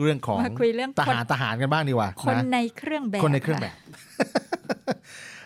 [0.03, 3.77] เรื่องของมาคุยเรื่องทคนหารทหารกันบ้างดีกว่าคนนะในเครื่องแบบคนในเครื่องแบบ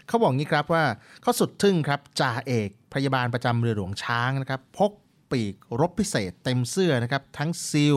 [0.08, 0.84] เขาบอกงี้ครับว่า
[1.22, 4.92] เขาสุดทึ่งครับจ่าเอกพยาบาลประจำเรือหลวงช้างนะครับ พก
[5.32, 7.96] ปีกรบพิเศษเต็มเสื้อนะครับ ทั้งซิล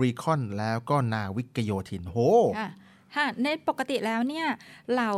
[0.00, 2.16] รีคอนแล้วก็นาวิกโยธินโห
[2.58, 2.70] ค่ะ
[3.16, 4.46] ค่ะในปกติแล้วเนี่ย
[4.92, 5.12] เหล่า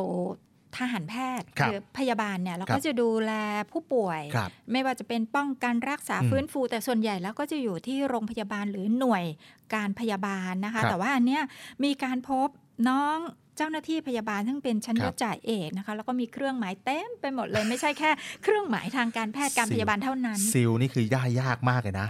[0.77, 3.33] ทหารแพทย์ครับหรือพยาบาลเนี่ยเราครัก็บจะดูแล
[3.71, 9.25] ผู้ป่วยครับไม่ว่าจะเป็นป้องกันรักษาอืมฟื้นฟู แต่ส่วนใหญ่แล้วก็จะอยู่ที่โรงพยาบาลหรือหน่วย
[9.75, 11.43] การพยาบาลนะคะครับแต่ว่าอันเนี้ย
[11.85, 12.49] มีการพบ
[12.89, 13.19] น้อง
[13.59, 18.11] เจ้าหน้าที่พยาบาลซึ่งเป็นชั้นคยรับศจ่าเอกนะคะ แล้วก็มีเครื่องหมายเต็มไปหมดเลย ไม่ใช่แค่
[18.43, 22.09] เครื่องหมายทางการแพทย์การซิลพยาบาลเท่านั้นซิลนี่คือย่ายากมากเลยนะ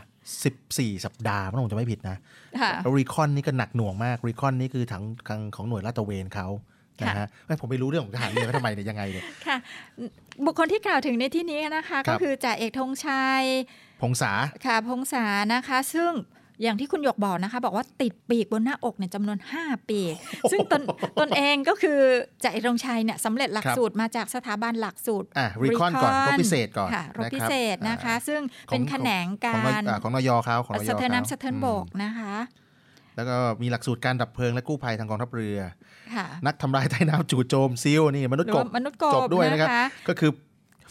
[0.50, 2.16] 14 สัปดาห์ถ้าผมจะไม่ผิดนะ
[2.61, 6.48] ค่ะแล้วรีคอนนี่ก็หนักหน่วงมากรีคอนนี่คือทางทางของหน่วยลาดตระเวนเขา
[7.02, 9.56] นะฮะไม่ผมไม่รู้เรื่องของทหารเรือว่าทำไมเนี่ยยังไงเนี่ยค่ะ
[10.44, 13.42] บุคคลที่กล่าวถึงในที่นี้นะคะครัก็บคือจ่าเอกธงชัย
[14.02, 14.32] พงษา
[14.66, 16.12] ค่ะพงษานะคะ ซึ่ง
[16.62, 20.14] อย่างที่คุณหยกบอกนะคะ บอกว่าติดปีกบนหน้าอกเนี่ยจำนวน 5 ปีก
[20.50, 20.82] ซึ่งตน
[21.18, 21.98] ตนเองก็คือ
[22.42, 32.34] จ่าเอกธงชัยเนี่ยสำเร็จหลักครับสูตรมาจากสถาบันหลักสูตรอะ Recon ก่อนรบพิเศษก่อนค่ะรบนะครับพิเศษนะคะอ่าซึ่งเป็นแขนงของการอ่าของนยเขาของนยสะเทินเขาน้ำสะเทินบกอืมนะคะ
[33.16, 35.58] แล้วก็มีหลักสูตรการดับเพลิงและกู้ภัยทางกองทัพเรือ
[36.14, 40.30] ค่ะนักทำลายใต้น้ำจู่โจมซิลนี่มนุษย์หรือกบว่ามนุษย์กบจบด้วยนะครับนะคะก็คือ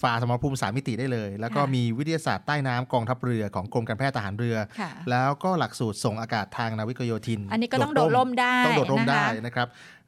[0.02, 9.68] ฝ่าสมรภูมิสามมิติได้เลย แล้วก็ค่ะมีวิทยาศาสตร์ใต้น้ำกองทัพเรือของกรมการแพทย์ทหารเรือค่ะแล้วก็หลักสูตรส่งอากาศทางนาวิกโยธิน อันนี้ก็ต้องโดดร่มได้ต้องโดดร่มนะคะได้นะครับ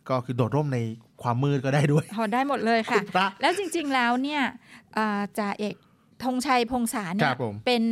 [0.10, 0.80] ก็คือโดดร่มใน
[1.22, 4.42] ความมืดก็ได้ด้วยพอได้หมดเลยค่ะคุณพระแล้วจริงๆแล้วเนี่ย
[4.94, 5.76] เอ่อจ่าเอก
[6.24, 7.84] ธงชัยพงษาเนี่ครัยบผมเป็น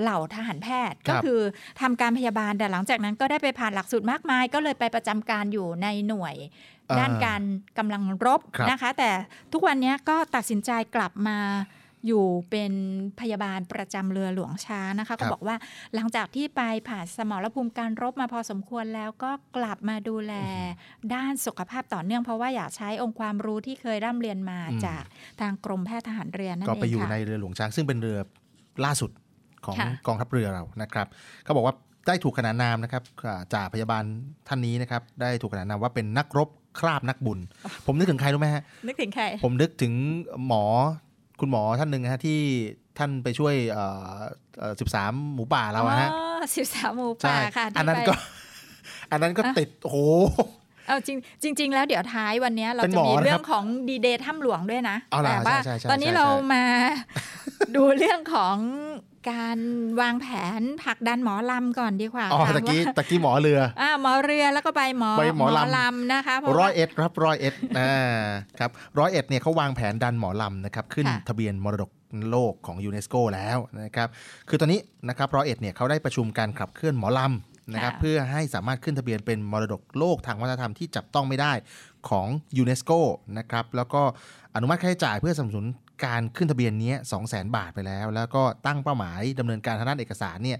[0.00, 1.40] เหล่าทหารแพทย์ครัก็บคือ
[1.80, 6.34] ทำการพยาบาลแต่หลังจากนั้นก็ได้ไปผ่านหลักสูตรมากมาย ก็เลยไปประจำการอยู่ในหน่วย
[6.98, 7.42] ด้านการ
[7.78, 9.10] กำลังรบครับนะคะ แต่
[9.52, 11.38] ทุกวันนี้ก็ตัดสินใจกลับมา
[12.06, 12.72] อยู่เป็น
[13.20, 15.56] พยาบาลประจำเรือหลวงช้างนะคะ ก็บอกว่า
[15.94, 20.34] หลังจากที่ไปผ่านสมรภูมิการรบมาพอสมควรแล้วก็กลับมาดูแล
[21.14, 25.04] ด้านสุขภาพต่อเนื่องเพราะว่าอยากใช้องค์ความรู้ที่เคยร่ำเรียนมาอืมจาก
[25.40, 28.18] ทางกรมแพทย์ทหารเรือนั่นก็เองไปอยู่ค่ะในเรือหลวงช้างซึ่งเป็นเรือ
[28.84, 29.10] ล่าสุด
[29.68, 31.06] ของค่ะกองทัพเรือเรานะครับ
[31.44, 31.74] เขาบอกว่า
[32.06, 34.04] ได้ถูกขนานนามนะครับอ่าจ่าพยาบาล
[34.48, 36.48] ท่านนี้นะครับ ได้ถูกขนานนามว่าเป็นนักรบ
[36.78, 37.38] คราบนักบุญ
[37.86, 39.92] ผมนึกถึงใครรู้ไหมฮะนึกถึงใครผมนึกถึง
[40.46, 40.64] หมอ
[41.40, 42.38] คุณหมอท่านหนึ่งนะฮะที่
[42.98, 43.54] ท่านไปช่วย
[44.80, 48.14] สิบสามหมูป่าเราอะฮะอ๋อสิบสามหมูใช่ป่าค่ะที่อันนั้นไปก็
[49.10, 49.98] อันนั้นก็ติดโอ้โห
[50.88, 56.64] เอาจริงจริง ๆ แล้วเดี๋ยวท้ายวันนี้เราเป็นจะหมอมีนะครับเรื่องของดีเดย์ถ้ำหลวงด้วยนะเอาล่ะแต่ว่าใช่ใช่ใช่ตอนนี้ใช่เราใช่มา
[57.76, 58.56] ดูเรื่องของ
[59.30, 59.58] การ
[60.00, 60.26] วางแผ
[60.60, 68.24] นผลักดันหมอลำก่อนดีกว่าอ๋อค่ะตะกี้ว่าตะกี้หมอเรืออ่าหมอเรือแล้วก็ไปหมอไปหมอลำลำนะคะเพราะร้อว่ายเอ็ดครับร้อยเอ็ดอ่า
[68.58, 71.90] ครับร้อยเอ็ดเนี่ยเขาวางแผนดันหมอลำนะครับขึ้นค่ะทะเบียนมรดก
[72.30, 74.08] โลกของยูเนสโกแล้วนะครับ
[74.48, 81.52] คือตอนนี้นะครับร้อยเอ็ดเนี่ยเขาได้ประชุมการขับเคลื่อนหมอลำ นะครับค่ะเพื่อให้สามารถขึ้นทะเบียนเป็นมรดกโลกทางวัฒนธรรมที่จับต้องไม่ได้
[82.08, 82.90] ของยูเนสโก
[83.38, 84.02] นะครับแล้วก็
[84.54, 85.68] อนุมัติค่าใช้จ่ายเพื่อสนับสนุน
[86.04, 90.58] การขึ้นทะเบียนเนี้2 0 0 0 0 0บาทไปแล้ว แล้วก็ตั้งเป้าหมายดำเนินการทางด้านเอกสารเนี่ย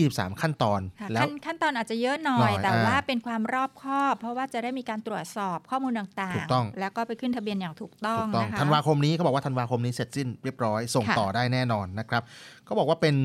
[0.00, 12.22] 23 ขั้นตอนค่ะแล้วขั้นขั้นตอนอาจจะเยอะหน่หน่ออยยแต่อ่าว่าเป็นความรอบคอบ เพราะว่าจะได้มีการตรวจสอบข้อมูลต่างถูกต้องๆแล้วก็ไปขึ้นทะเบียนอย่างถูกต้องถูกต้องนะคะธันวาคมนี้เขาบอกว่าธันวาคมนี้เสร็จสิ้นเรียบร้อย ส่งค่ะต่อได้แน่นอนนะครับ
[12.64, 13.16] เขาบอกว่าเป็น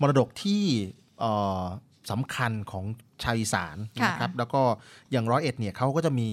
[0.00, 0.62] มรดกที่
[1.20, 1.64] เอ่อ
[2.10, 2.84] สำคัญของ
[3.22, 4.62] ชาวอีสานนะครับ แล้วก็
[5.12, 6.30] อย่างร้อยเอ็ดเนี่ยเขาก็จะมี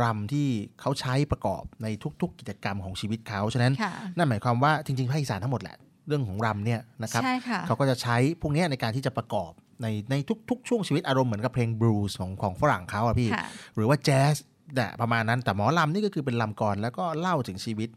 [0.00, 0.48] รำที่
[0.80, 1.86] เขาใช้ประกอบใน
[2.20, 5.76] ทุก ๆ กิจกรรมของชีวิตเขาฉะนั้นค่ะนั่นหมายความว่าจริงๆภาคอีสานทั้งหมดแหละ
[6.08, 9.50] เรื่องของรำเนี่ยนะครับใช่ค่ะเขาก็จะใช้พวกเนี้ยในการที่จะประกอบ
[9.82, 10.14] ในใน
[10.50, 14.34] ทุก ๆ ช่วงชีวิตอารมณ์เหมือนกับเพลงบลูส์ของของฝรั่งเขาอะพี่ค่ะหรือว่าแจ๊ส
[14.74, 17.88] เนี่ยประมาณนั้นแต่หมอลำนี่ก็คือเป็นลำกรแล้วก็เล่าถึงชีวิต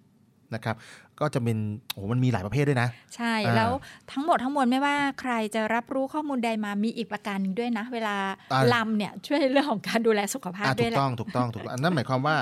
[0.55, 0.75] นะครับ
[1.19, 1.57] ก็จะเป็น
[1.91, 3.71] โอ้โหมันมีหลายประเภทด้วยนะ ใช่อ่าแล้ว
[4.11, 8.15] ทั้งหมดทั้งมวลไม่ว่าใครจะรับรู้ข้อมูลใดมามีอีกประการหนึ่งด้วยนะ เวลา
[8.53, 12.35] อ่าลำเนี่ยช่วยเรื่องของการดูแลสุขภาพอะด้ถูวยกแหละต้องถูกต้องถูกต้องนั่นหมายความว่า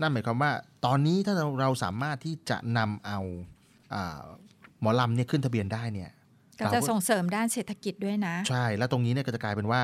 [0.00, 0.50] นั่นหมายความว่า
[0.86, 3.20] ตอนนี้ถ้าเราเราสามารถที่จะนำเอา
[3.94, 4.22] อ่า
[4.80, 6.10] หมอลำเนี่ยขึ้นทะเบียนได้เนี่ย
[6.60, 9.80] ก็จะส่งเสริมด้านเศรษฐกิจด้วยนะ ใช่ แล้วตรงนี้เนี่ยก็จะกลายเป็นว่า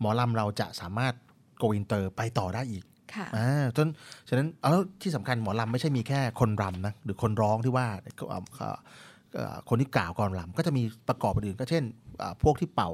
[0.00, 1.14] หมอลำเราจะสามารถ
[1.58, 2.84] โกอินเตอร์ไปต่อได้อีก
[3.14, 3.86] ค่ะอ่าจน
[4.28, 7.86] ฉะนั้นเอาแล้วที่สำคัญหมอลำไม่ใช่มีแค่คนรำนะหรือคนร้องที่ว่า
[8.18, 8.78] ก็อ่าอ่า
[9.34, 11.82] เอ่อคนที่กล่าวก่อนรำก็จะมีประกอบอื่น ก็เช่น
[12.22, 12.90] อ่าพวกที่เป่า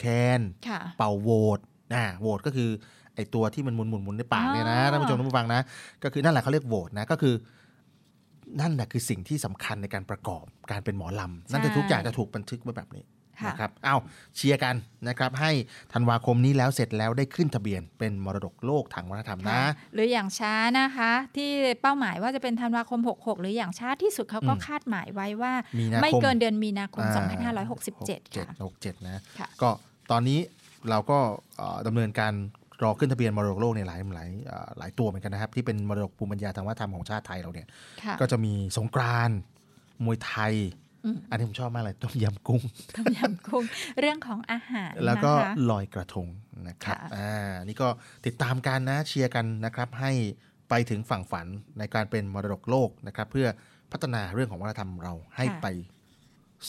[0.00, 0.04] แค
[0.38, 1.58] นค่ะเป่าโหวด
[1.94, 2.70] อ่าโหวตก็คือ
[3.14, 5.60] ไอตัวที่มันหมุนหมุนหมุนในปากเนี่ยนะอ๋อท่านผู้ชมท่านผู้ฟังนะ
[6.02, 7.34] ก็คือนั่นแหละเขาเรียกโหวตนะก็คือ
[8.60, 13.15] นั่นแหละคือสิ่งที่สำคัญในการประกอบการเป็นหมอลำนั่นจะทุกอย่างจะถูกบันทึกไว้แบบนี้ค่ะ
[13.46, 14.00] นะครับอ้าว
[14.36, 14.74] เชียร์กัน
[15.08, 15.52] นะครับ ให้
[15.92, 21.50] ธันวาคมนี้แล้วเสร็จแล้วได้ขึ้นทะเบียนเป็นมรดกโลกทางวัฒนธรรมนะค่ะหรืออย่างช้านะคะ ที่
[21.82, 29.70] เป้าหมายว่าจะเป็นธันวาคม 66 หรืออย่างช้าที่สุดเขาก็อืมคาดหมายไว้ว่ามีนาคมไม่เกินเดือนมีนาคมอ่า2567 ค่ะหกเจ็ดนะค่ะก็
[30.10, 30.38] ตอนนี้
[30.90, 31.18] เราก็
[31.56, 32.32] เอ่อดำเนินการ
[32.82, 37.68] รอขึ้นทะเบียนมรดกโลกในยหลายหลายเอ่อหลายตัวเหมือนกันนะครับ ที่เป็นมรดกภูมิปัญญาทางวัฒนธรรมของชาติไทยเราเนี่ย
[38.04, 39.38] ค่ะก็จะมีสงกรานต์
[40.04, 40.54] มวยไทย
[41.04, 42.62] อืมอันนี้ผมชอบมากเลยต้มยำกุ้ง
[42.96, 43.64] ต้มยำกุ้ง
[44.00, 46.28] เรื่องของอาหารแล้วก็นะคะลอยกระทง
[46.68, 47.88] นะครับค่ะอ่านี่ก็
[48.26, 50.12] ติดตามกันนะเชียร์กันนะครับให้
[50.70, 51.46] ไปถึงฝั่งฝัน
[51.78, 53.48] ในการเป็นมรดกโลกนะครับ เพื่อ
[53.92, 55.66] พัฒนาเรื่องของวัฒนธรรมเราให้ไป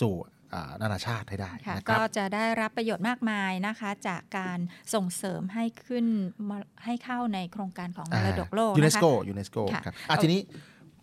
[0.01, 0.13] สู่
[0.53, 4.59] อ่านานาชาติให้ได้ค่ะนะคก็รับจะได้รับประโยชน์มากมายนะคะ จากการ
[4.93, 6.05] ส่งเสริมให้ขึ้น
[6.49, 10.39] มาให้เข้าในโครงการของมรดกโลกยูเนนะสคะโกยูเนสโกค่ะครับอะทีนี้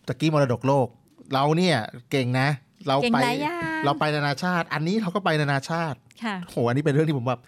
[0.06, 0.86] ตะกี้มรดกโลก
[1.32, 1.76] เราเนี่ย
[2.10, 2.48] เก่งนะ
[2.89, 7.41] เราเก่งไปหลายอย่างเราไปนานาชาติ อันนี้เราก็ไปนานาชาติค่ะโหอันนี้เป็นเรื่องที่ผมแบบ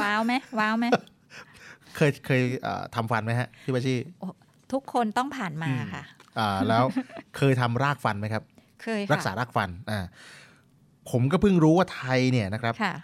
[0.00, 0.84] ว้าวไหมว้าวไหม
[1.96, 3.94] เคยเคยเอ่อทำฟันไหมฮะพี่ปาชี
[4.72, 6.02] ทุกคนต้องผ่านมาค่ะ
[6.38, 6.84] อ่าแล้ว
[7.36, 8.42] เคยทำรากฟันไหมครับ
[8.82, 10.04] เคยรักษาค่ะรากฟันอ่า
[11.10, 12.94] ผมก็เพิ่งรู้ว่าไทยเนี่ยนะครับค่ะ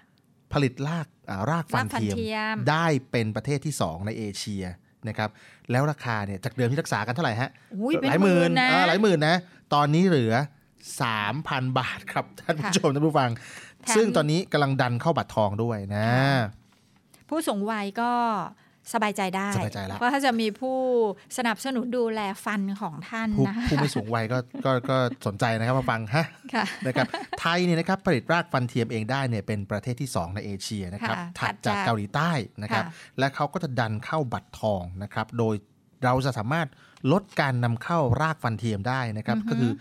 [0.53, 4.65] ผลิตรากอ่ารากฟันรากฟันเทียมเทียม ได้เป็นประเทศที่ 2 ในเอเชีย
[5.09, 5.31] นะครับ
[5.71, 9.37] แล้วราคาเนี่ยจากเดิมที่รักษากันเท่าไหร่ฮะอุ้ยเป็นหลายหมื่นนะเออหลายหมื่นนะ
[9.75, 10.35] ตอนนี้เหลือ
[10.87, 13.31] 3,000 บาทครับ ท่านผู้ชมท่านผู้ฟัง
[13.83, 16.09] แถมซึ่งตอนนี้กำลังดันเข้าบัตรทองด้วยนะ
[17.29, 18.13] ผู้สูงวัยก็
[18.95, 20.79] สบายใจได้สบายใจละเพราะถ้าจะมีผู้
[21.37, 26.25] สนับสนุนดูแลฟันของท่านผู้นะคะผู้ไม่สูงวัยก็ก็ก็สนใจนะครับมาฟังฮะ
[26.55, 27.07] ค่ะนะครับ
[27.41, 32.31] ไทยเนี่ยนะครับผลิตรากฟันเทียมเองได้เนี่ยเป็นประเทศที่ 2 ในเอเชียนะครับค่ะถัดถัดจากจากเกาหลีใต้
[32.63, 35.55] นะครับค่ะและเขาก็จะดันเข้าบัตรทองนะครับ โดย
[36.05, 36.69] เราจะสามารถ
[37.13, 39.73] ลดการนำเข้ารากฟันเทียมได้นะครับ ก็คือ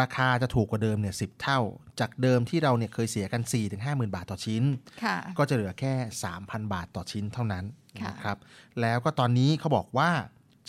[0.00, 1.60] ราคาจะถูกกว่าเดิมเนี่ยสิเท่า
[2.00, 4.62] จากเดิมที่เราเนี่ยเคยเสียกัน4 5 0 0 0 0บาทต่อชิ้น
[5.04, 5.92] ค่ะก็จะเหลือแค่
[6.32, 7.64] 3,000 บาทต่อชิ้นเท่านั้น
[8.00, 8.36] ค่ะนะครับ
[8.80, 10.10] แล้วก็ตอนนี้เขาบอกว่า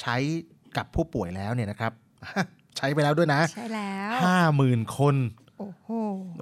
[0.02, 0.16] ใช้
[0.78, 1.92] กับผู้ป่วยแล้วเนี่ยนะครับ
[2.82, 5.16] ช้ไปแล้วด้วยนะใช่แล้วห้าหมื่นคน
[5.58, 5.90] โอ้โห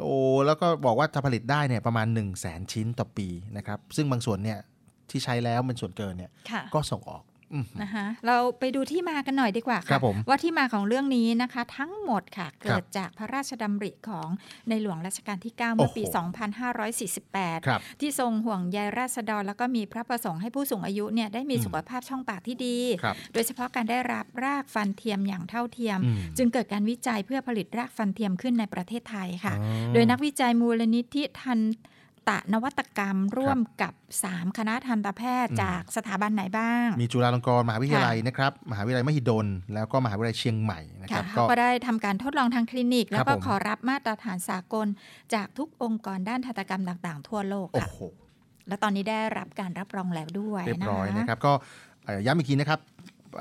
[0.01, 0.15] โอ้
[0.45, 3.27] แล้วก็บอกว่าจะผลิตได้เนี่ยประมาณ 1 0 0 0 0แสนชิ้นต่อปี
[3.57, 4.59] นะครับ ซึ่งบางส่วนเนี่ย
[5.09, 7.28] ที่ใช้แล้วเป็นส่วนเกินเนี่ยค่ะก็ส่งออกอืม
[7.81, 14.27] นะคะเราไปดูที่มากันหน่อยดีกว่าครัค่ะบผมว่าที่มาของเรื่องนี้นะคะ ทั้งหมดค่ะครับเกิดจากพระราชดำริของ
[14.69, 16.17] ในหลวงรัชกาลที่ 9 เมื่อปีโอ้โห
[17.59, 31.59] 2548ครับที่ทรงห่วงใยราษฎร แล้วก็มีพระประสงค์ให้ผู้สูงอายุเนี่ยได้มีอืมสุขภาพช่องปากที่ดีครับโดยเฉพาะการได้รับรากฟันเทียมอย่างเท่าเทียมอืมจึงเกิดการวิจัยเพื่อผลิตรากฟันเทียมขึ้นในประเทศไทยค่ะอ๋อโดยนักวิจัยมูลนิธิทัน
[32.29, 33.93] ตะนวัตกรรมร่วมกับ
[34.25, 44.87] 3 คณะทันตแพทย์อืมจากสถาบันไหนบ้าง มีจุฬาลงกรณ์มหาวิทยาลัยนะครับมหาวิทยาลัยมหิดล แล้วก็มหาวิทยาลัยเชียงใหม่นะคค่ะรับเขาก็ได้ทำการทดลองทางคลินิก แล้วก็ผมขอรับมาตรฐานสากล
[45.33, 47.99] จากทุกองค์กรด้านทันตกรรมต่างๆ ทั่วโลกโอ้ค่ะโห
[48.67, 51.53] และตอนนี้ได้รับการรับรองแล้วด้วยเรียบร้อยนะนะครับก็
[52.05, 52.79] เอ่อย้ำอีกทีนะครับ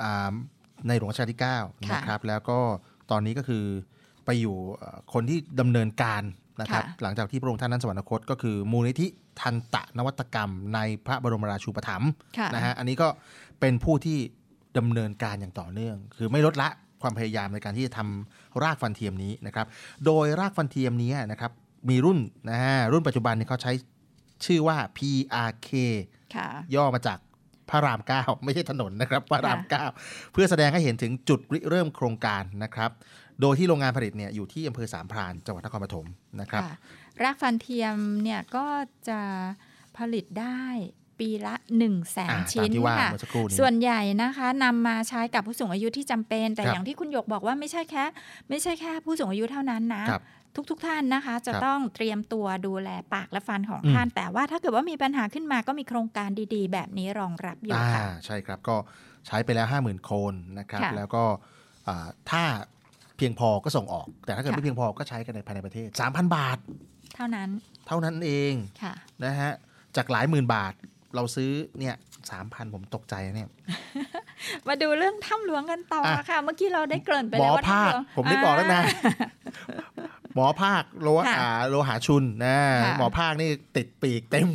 [0.03, 0.33] อ่า
[0.89, 2.59] ในหลวงรัชกาลที่ 9 นะครับ แล้วก็
[3.11, 3.65] ตอนนี้ก็คือ
[4.25, 6.23] ไปอยู่เอ่อคนที่ดำเนินการ
[6.61, 9.07] นะครับค่ะหลังจากที่พระองค์ท่านนั้นสวรรคตก็คือ มูลนิธิ
[9.41, 13.09] ทันตะนวัตกรรม ในพระบรมราชูปถัมภ์ค่ะนะฮะอันนี้ก็
[13.61, 14.19] เป็นผู้ที่
[14.79, 16.69] ดำเนินการอย่างต่อเนื่อง คือไม่ลดละ
[17.03, 19.67] ความพยายามในการที่จะทำรากฟันเทียมนี้นะครับ
[20.07, 21.53] โดยรากฟันเทียมนี้นะครับ
[21.91, 22.19] มีรุ่น
[22.51, 23.73] นะฮะรุ่นปัจจุบันเนี่ยเขาใช้
[24.45, 25.71] ชื่อว่า PRK
[26.35, 27.19] ค่ะย่อมาจาก
[27.71, 29.61] พระราม9ไม่ใช่ถนนนะครับพระราม
[29.97, 32.91] 9เพื่อแสดงให้เห็นถึงจุดริเริ่มโครงการนะครับ
[33.41, 36.07] โดยที่โรงงานผลิตเนี่ยอยู่ที่อำเภอสามพรานจังหวัดนครปฐม
[36.41, 36.75] นะครับค่ะ
[37.23, 38.67] รากฟันเทียมเนี่ยก็
[39.09, 39.21] จะ
[39.99, 40.63] ผลิตได้
[41.21, 48.05] ปีละ1นึ่งแสนอ่าชิ้นตามที่ว่าค่ะเมื่อสักครู่นี้ส่วนใหญ่นะคะนำมาใช้กับผู้สูงอายุที่จำเป็น แต่ครับอย่างที่คุณหยกบอกว่าไม่ใช่แค่
[48.49, 50.23] ไม่ใช่แค่ผู้สูงอายุเท่านั้นนะครับ
[50.71, 58.77] ทุกๆทท่านนะคะ จะครับต้องเตรียมตัวดูแลปากและฟันของอืมท่าน แต่ว่าถ้าเกิดว่ามีปัญหาขึ้นมาก็มีโครงการดีๆ แบบนี้รองรับอยู่อ่าค่ะใช่ครับก็
[59.27, 61.25] ใช้ไปแล้ว 50,000 โคนนะครับค่ะแล้วก็
[61.89, 62.43] อ่าถ้า
[63.19, 66.59] เพียงพอก็ส่งออก แต่ถ้าเกิดค่ะไม่เพียงพอก็ใช้กันในภายในประเทศ 3,000 บาท
[67.17, 67.49] เท่านั้น
[67.87, 68.53] เท่านั้นเอง
[68.83, 68.95] ค่ะ
[69.25, 69.53] นะฮะ
[69.97, 70.73] จากหลายหมื่นบาท
[71.15, 71.97] เราซื้อเนี่ย
[72.31, 73.49] สามพันผมตกใจนะเนี่ย
[74.69, 78.83] มาดูเรื่องถ้ำหลวงกันต่ออะค่ะ เมื่อกี้เราได้เกริ่นไปหมแล้อวว่าภาถ้ำคหลวงผมนึกออกแล้วนะ
[80.35, 84.47] หมอภาคโลค่ะอ่าโลหาชุนนะค่ะหมอภาคนี่ติดปีกเต็ม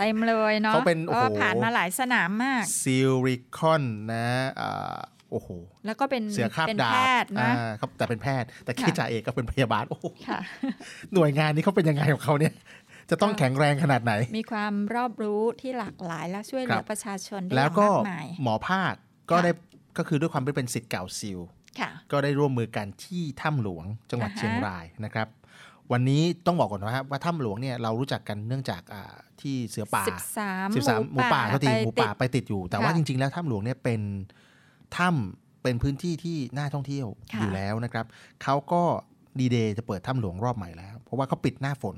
[0.00, 4.26] เต็มเลยเนาะเขาเป็นพโอ้ราะโหว่าผ่านมาหลายสนามมากซิลิคอนนะ
[4.60, 4.96] อ่า
[5.30, 5.48] โอ้โห
[5.86, 10.40] แล้วก็เป็นเสือคาบเป็นดาแพบทย์นะอ่าครับ แต่เป็นแพทย์ แต่คีค่ะจ่าเอกก็เป็นพยาบาล โอ้โหค่ะ
[11.14, 12.52] หน่วยงานนี้เขาเป็นยังไงของเขาเนี่ย
[13.10, 18.94] จะต้องแข็งแรงขนาดไหน มีความรอบรู้ที่หลากหลายและช่วยเหลืคอรับประชาชนได้แล้วอย่างก็มากมายหมอภาค
[19.30, 19.52] ก็ค่ะได้
[19.98, 21.38] ก็คือด้วยความที่เป็นสิทธิ์เก่าซิล
[21.80, 25.28] ค่ะก็ได้ร่วมมือกันที่ถ้ำหลวงจังหวัดอ่าฮะเชียงรายนะครับ
[25.92, 34.00] วันนี้ต้องบอกก่อนนะครับว่าถ้ำหลวงเนี่ยเรารู้จักกันเนื่องจากอ่าที่เสือป่าสิบสามสิบสามหมูป่าเขาตีไปหมูป่าติดไปติดอยู่ แต่ว่าค่ะจริง ๆ แล้วถ้ำหลวงเนี่ยเป็น
[34.98, 38.06] ถ้ำเป็นพื้นที่ที่น่าท่องเที่ยวค่ะอยู่แล้วนะครับ
[38.42, 38.82] เขาก็
[39.40, 41.96] ดีเดย์จะเปิดถ้ำหลวงรอบใหม่แล้ว เพราะว่าเขาปิดหน้าฝน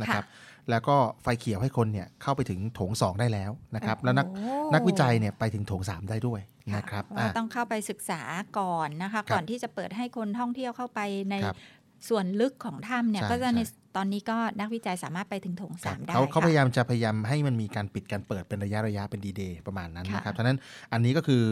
[0.00, 0.24] นะครับ
[0.70, 4.44] แล้วก็ไฟเขียวให้คนเนี่ยเข้าไปถึงโถงสองได้แล้วนะครับ แล้วนักโอ้
[4.74, 6.40] นักวิจัยเนี่ยไปถึงโถงสามได้ด้วย
[6.76, 8.20] นะครับว่าอะต้องเข้าไปศึกษา
[8.58, 11.00] ก่อนนะคะครับก่อนที่จะเปิดให้คนท่องเที่ยวเข้าไป
[11.30, 11.56] ในครับ
[12.08, 20.58] ส่วนลึกของถ้ำเนี่ยใช่ก็จะในใช่ตอนนี้ก็นักวิจัยสามารถไปถึงโถงสามได้เขาเขาค่ะพยายามจะพยายามให้มันมีการปิดการเปิดเป็นระยะระยะเป็นดีเดย์ประมาณนั้นค่ะนะครับฉะนั้น
[20.92, 21.44] อันนี้ก็คือ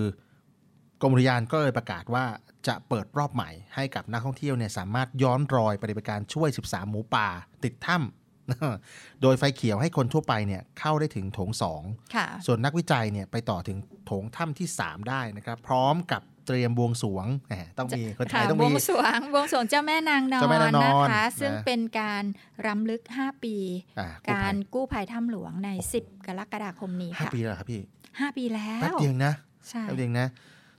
[1.02, 2.24] กรมอุทยานก็เลยประกาศว่า
[2.66, 7.28] จะเปิดรอบใหม่ให้กับนักท่องเที่ยวเนี่ยสามารถย้อนรอยปฏิบัติการช่วย 13 หมูป่า
[7.64, 11.82] ติดถ้ำโดยไฟเขียวให้คนทั่วไปเนี่ยเข้าได้ถึงโถงสอง
[12.14, 22.24] ค่ะส่วนนักวิจัยเนี่ยไปต่อถึงโถงถ้ำที่ 3 ได้นะครับ พร้อมกับเตรียมบวงสรวงแหมต้องมีคนไทค่ะยต้องบวมีงสรวงบวงสรวงเจ้าแม่นางนอเจ้าแม่นางนอนนะคะนะซึ่งเป็นการ
[22.66, 23.56] รำลึก 5 ปี
[23.98, 29.32] อ่ากู้ภัยการกู้ภัยถ้ำหลวงใน 10 กรกฎาคมนี้ห้าค่ะปีแล้วเหรอครับพี่5ปีแล้วแป๊บเดียวนะ
[29.68, 30.28] ใช่แป๊บเดียวนะ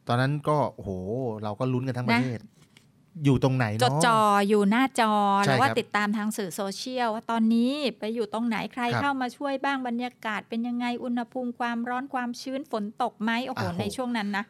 [0.08, 0.90] ตอนนั้นก็โอ้โห
[1.44, 2.42] เราก็ลุ้นกันทั้งประนะเทศ
[3.26, 5.14] อยู่ตรงไหนจเนาะดจออยู่หน้าจอ
[5.46, 14.46] ใช่แล้วว่าครับติดตามทางสื่อโซเชียลว่าตอนนี้ไปอยู่ตรงไหนใครครับเข้ามาช่วยบ้างบรรยากาศเป็นยังไงอุณหภูมิความร้อนความชื้นฝนตกไหมโอ้โหอ้าวในช่วงนั้นนะ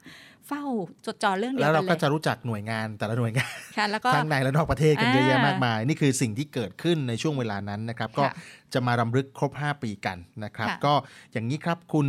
[0.47, 0.63] เฝ้า
[1.05, 8.33] จดจอเรื่องเดียแล้ววกัเรานเลก็ยจะรู้จักหน่วยงานแต่ละหน่วยงานค่ะแล้วก็ทั้งในและนอกประเทศกันเยอะแยะอ่ามมากมาย นี่คือสิ่งที่เกิดขึ้นในช่วงเวลานั้นนะครับ ก็ค่ะ
[8.73, 10.93] จะมารำลึกครบ 5 ปีกันนะครับค่ะก็
[11.31, 12.07] อย่างนี้ครับคุณ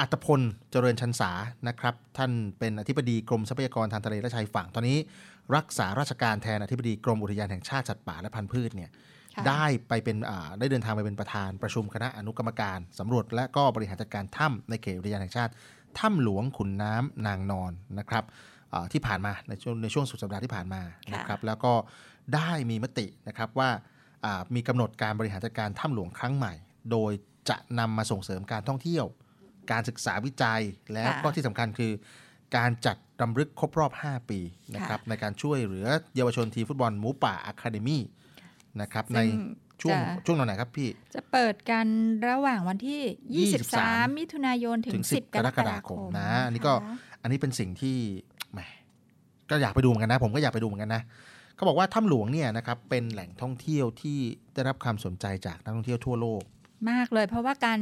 [0.00, 0.40] อัตพล
[0.70, 1.30] เจริญชันษา
[1.68, 4.98] นะครับ ท่านเป็นอธิบดีกรมทรัพยากรทางทะเลและชายฝั่งตอนนี้
[5.56, 8.90] รักษาราชการแทนอธิบดีกรมอุทยานแห่งชาติสัตว์ป่าและพันธุ์พืชเนี่ย
[9.36, 15.52] ค่ะได้ไปเป็นอ่าได้เดินทางไปเป็นประธานประชุมคณะอนุกรรมการสำรวจ และก็บริหารจัดการถ้ำในเขตอุทยานแห่งชาติ
[15.98, 18.24] ถ้ำหลวงขุนน้ำนางนอนนะครับ
[18.72, 21.72] อ่าที่ผ่านมาในช่วงในช่วงสุดสัปดาห์ที่ผ่านมาค่ะนะครับแล้วก็
[22.34, 23.70] ได้มีมตินะครับว่า
[24.24, 26.52] อ่ามีกำหนดการบริหารจัดการถ้ำหลวงครั้งใหม่
[26.90, 27.12] โดย
[27.48, 29.06] จะนำมาส่งเสริมการท่องเที่ยว
[29.72, 30.62] การศึกษาวิจัย
[30.94, 31.92] แล้วก็ที่สำคัญคือ
[32.56, 34.40] การจัดรำลึกครบรอบ 5 ปี
[34.74, 35.86] นะครับในการช่วยเหลือ
[36.16, 38.02] เยาวชนทีมฟุตบอลหมูป่าอะคาเดมี่
[38.80, 39.30] นะครับในซึ่ง
[39.82, 41.86] ช่วงจะช่วงตอนไหนครับพี่ จะเปิดกัน
[42.28, 46.72] ระหว่างวันที่ 23 23มิถุนายนถึถึงง10 10กกรรกกฎาฎาคคมมนะอันนี้ก็
[47.22, 47.96] อันนี้เป็นสิ่งที่
[48.52, 48.60] แหม
[49.50, 51.02] ก็อยากไปดูเหมือนกันนะ ผมก็อยากไปดูเหมือนกันนะ
[51.54, 54.18] เขาบอกว่าถ้ำหลวงเนี่ยนะครับเป็นแหล่งท่องเที่ยวที่
[54.54, 56.42] ได้รับความสนใจจากนักท่องเที่ยวทั่วโลก
[56.90, 57.80] มากเลย เพราะว่าการ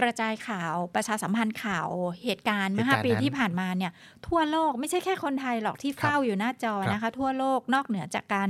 [0.00, 1.88] กระจายข่าวประชาสัมพันธ์ข่าว
[2.24, 3.92] เหตุการณ์เมื่อเหตุห้าการณ์ปีนั้นที่ผ่านมาเนี่ย
[4.26, 8.48] ทั่วโลกไม่ใช่แค่คนไทยหรอกที่เฝ้าอยู่หน้าจอครับนะคะ ทั่วโลกนอกเหนือจากการ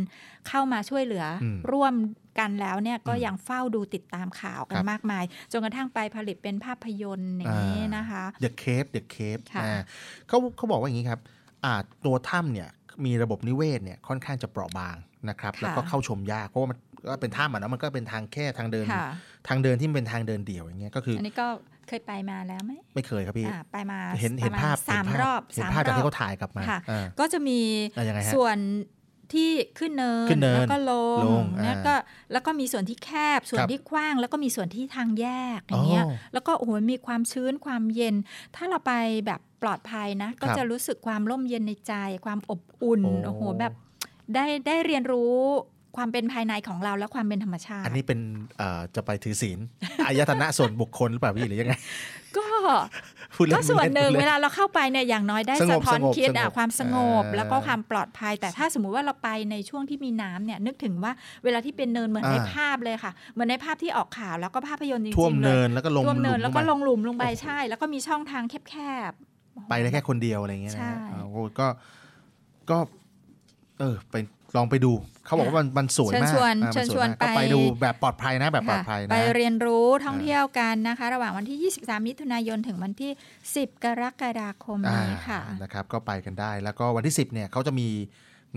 [0.49, 1.95] เข้ามาช่วยเหลืออมร่วม
[2.39, 9.81] กันแล้วเนี่ยก็อืมยังเฝ้าดูติดตามข่าวกัคนรับมากมาย จนกระทั่งไปผลิตเป็นภาพยนตร์อย่างนี้นะคะ The Cave The Cave ค่ะอ่า
[10.29, 11.21] เขาเขาบอกว่าอย่างนี้ครับ
[11.65, 12.69] อ่าตัวถ้ำเนี่ย
[13.05, 14.97] มีระบบนิเวศเนี่ยค่อนข้างจะเปราะบาง
[15.29, 19.07] นะครับค่ะแล้วก็เข้าชมยากเพราะว่ามันก็เป็นถ้ำอะนะมันก็เป็นทางแค่ทางเดินค่ะ
[19.49, 21.47] ทางเดินที่มันเป็นทางเดินเดี่ยวอย่างเงี้ยก็คือออันนี้ก็
[21.89, 27.61] เคยไปมาแล้วไหมไม่เคยครับพี่อ่าไปมาเห็นเห็นประมณภาพสามเห็นภรอบเห็นสามภาพจากรที่อบเขาถ่ายกลับมาค่ะอ่าก็จะมี
[27.97, 28.59] อะยังไงฮะส่วน
[29.33, 31.95] ที่ขึ้นเนินขึ้นเนินแล้วก็ลงลงแล้วอ่าก็
[32.33, 35.27] แล้วก็มีส่วนที่แคบส่วนครับที่กว้าง แล้วก็มีส่วนที่ทางแย
[35.59, 38.15] กอย่างเงี้ยอ๋อแล้วก็โอ้โหมีความชื้นความเย็น
[38.57, 38.93] ถ้าเราไป
[39.27, 41.95] แบบปลอดภัยนะ ก็ครับจะรู้สึกความร่มเย็นในใจ
[42.27, 43.73] ความอบอุ่นโอ้โอ้โหแบบ
[44.35, 45.35] ได้ได้เรียนรู้
[45.97, 48.21] ความเป็นภายในของเราและความเป็นธรรมชาติ อันนี้เป็น
[48.59, 49.59] เอ่อจะไปถือศีล
[50.07, 51.75] อายตนะส่วนบุคคลหรือเปล่าพี่หรือยังไง
[52.37, 52.47] ก็
[53.35, 61.13] พูดเล่นก็ส่วนหนึ่งพูดเวล่ลาเราเข้าไปเนี่ยอย่างน้อยได้สงสะบท้อนสงบคิดสงอะบความสงบเอ่อแล้วก็ความปลอดภัย แต่ถ้าสมมุติว่าเราไปในช่วงที่มีน้ำเนี่ยนึกถึงว่า
[61.45, 68.75] เวลาที่เป็นเนินเหมือนอ่าในภาพเลยค่ะ เหมือนในภาพที่ออกข่าวแล้วก็ภาพยนตร์จริงๆท่วมเลเนิยนแล้วก็ลงท่วมเนินหแล้วก็ไปลงหลุมลงไปใช่ แล้วก็มีช่องทางแค
[69.11, 71.67] บๆไปได้แค่คนเดียวอะไรเงี้ยนะใช่ฮะอ่าโอ้ก็
[72.71, 72.79] ก็
[73.81, 74.15] เออไป
[74.57, 74.93] ลองไปดู
[75.27, 83.13] เขาบอกว่ามันมันสวยเชิญมากชวนอ่ามัเชิญสชยวนมากก็ไปไปดูแบบปลอดภัยนะแบบปลอดภัยค่ะนะ ไปเรียนรู้ท่องเที่ยวกันนะคะ ระหว่างวันที่ 23 มิถุนายนถึงวันที่
[83.49, 87.89] 10 กรกฎาคมนี้ค่ะอ่านะครับก็ไปกันได้ แล้วก็วันที่ 10เนี่ยเขาจะมี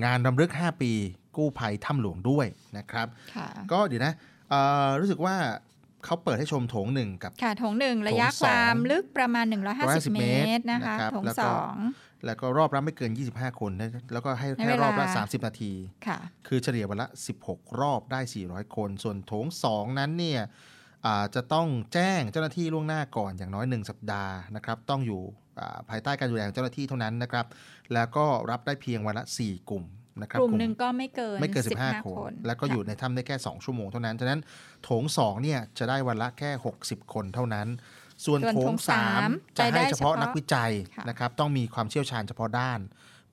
[0.03, 0.91] งานรำลึก 5 ปี
[1.37, 2.47] กู้ภัยถ้ำหลวงด้วย
[2.77, 4.13] นะครับค่ะก็เดี๋ยวนะ
[4.49, 5.35] เอ่อรู้สึกว่า
[6.05, 10.25] เขาเปิดให้ชมโถงหนึ่งกับค่ะโถงหนึ่งระยะโถงสองความลึกประมาณ 150 150เม
[10.57, 11.75] ตรนะคะนะครับโถงแล้วสก็อง
[12.25, 15.73] แล้วก็รอบรับไม่เกิน 25 คนนะแล้วก็ให้ในแค่เวลารอบละ 30 นาที
[16.07, 17.07] ค่ะคือเฉลี่ยวันละ
[17.43, 20.41] 16 รอบได้ 400 คน ส่วนโถง 2 นั้นเนี่ย
[21.05, 25.21] อ่าจะต้องแจ้งเจ้าหน้าที่ล่วงหน้าก่อนอย่างน้อย 1 สัปดาห์นะครับต้องอยู่
[25.59, 27.45] อ่าภายใต้การดูแลของเจ้าหน้าที่เท่านั้นนะครับ
[27.93, 29.85] แล้วก็รับได้เพียงวันละ 4 กลุ่ม
[30.21, 34.41] นะครับกลุ่มหนึ่งก็ไม่เกินไม่เกิน 15 15คนคน แล้วก็อยู่ในถ้ำได้แค่ 2 ชั่วโมงเท่านั้น ฉะนั้น
[34.83, 36.51] โถง2เนี่ยจะได้วันละแค่
[36.83, 37.67] 60 คนเท่านั้น
[38.25, 42.79] ส่วนส่วนโถโถงงสาม3จะให้ได้เฉพาะเฉพาะนักวิจัยค่ะนะครับต้องมีความเชี่ยวชาญเฉพาะด้าน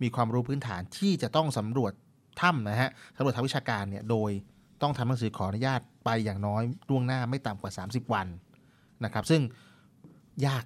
[0.03, 1.93] มีความรู้พื้นฐานที่จะต้องสำรวจ
[2.41, 4.30] ถ้ำนะฮะสำรวจทางวิชาการเนี่ยโดย
[4.82, 8.26] ต้องทำหนังสือขออนุญาตไปอย่างน้อยล่วงหน้าไม่ต่ำกว่า 30 วัน
[9.05, 9.43] นะครับ ซึ่ง
[10.47, 10.64] ยาก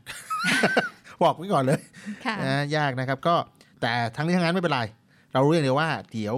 [1.23, 1.81] บอกไว้ก่อนเลย
[2.25, 3.35] ค่ะนะยากนะครับ ก็
[3.81, 4.81] แต่ทั้งนี้ทั้งนั้นไม่เป็นไร
[5.33, 6.37] เรารู้อย่างเดียวว่าเดี๋ยว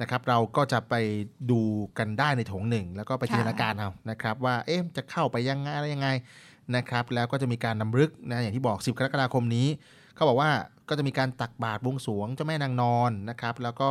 [0.00, 0.94] นะครับ เราก็จะไป
[1.50, 1.60] ดู
[1.98, 6.08] กันได้ในโถงหนึ่งแล้วก็ไปจินตนาการเอานะครับ ว่าเอ๊ะจะเข้าไปยังไงอะไรยังไง
[6.76, 9.66] นะครับแล้วก็จะมีการนำรึกนะอย่างที่บอก 10 กรกฎาคมนี้
[10.14, 10.50] เขาบอกว่า
[10.88, 13.90] ก็จะมีการตักบาตรบวงสรวงเจ้าแม่นางนอนนะครับแล้วก็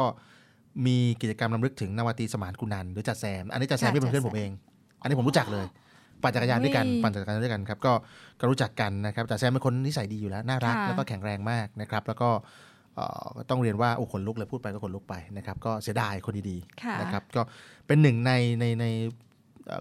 [0.85, 4.51] มีกิจกรรมนำรึกถึงนาวาตรีสมานกุนันท์หรือจ่าแซม อันนี้จ่าแซมค่ะที่เป็นเพื่อนจ่าผมแซมเอง
[5.01, 5.65] อันนี้ผมรู้จักเลย
[6.23, 7.93] ปั่นจักรยานด้วยกันอุ้ยปั่นจักรยานด้วยกันครับก็
[8.39, 12.29] ก็รู้จักกันนะครับจ่าแซมเป็นคนนิสัยดีอยู่แล้วน่ารักค่ะแล้วก็แข็งแรงมากนะครับแล้วก็
[12.95, 17.41] เอ่อต้องเรียนว่าโอ้ขนลุกเลยพูดไปก็ขนลุกไปนะครับก็เสียดายคนดีค่ะๆนะครับก็
[17.87, 19.30] เป็นหนึ่งในในในเอ่อ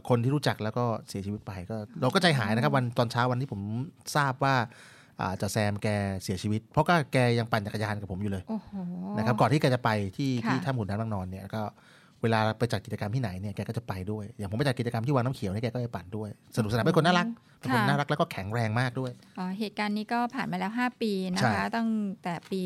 [0.08, 3.60] คนที่รู้จักแล้วก็เสียชีวิตไปก็ เราก็ใจหายนะครับ วันตอนเช้าวันที่ผม
[4.16, 4.54] ทราบว่า
[5.20, 5.88] อ่าจ่าแซมแก
[6.22, 8.70] เสียชีวิต เพราะก็แกยังปั่นจักรยานกับผมอยู่เลยโอ้โห
[9.16, 11.62] นะครับก่อนที่แกจะไปที่ค่ะที่ถ้ำขุนน้ำบางนอนเนี่ยก็
[12.22, 17.26] เวลาไปจัดกิจกรรมที่ไหนเนี่ยแกก็จะไปด้วย อย่างผมไปจัดกิจกรรมที่วังน้ำเขียวเนี่ยแกก็ไปปั่นด้วย สนุกสนานเป็นคนน่ารัก
[17.60, 21.88] เป็นคนค่ะน่ารักแล้วก็แข็งแรงมากด้วยอ๋อเหตุการณ์นี้ก็ผ่านมาแล้ว 5 ปีนะใช่คะตั้ง
[22.22, 22.60] แต่ปี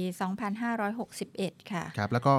[0.82, 2.32] 2561 ค่ะครับแล้วก็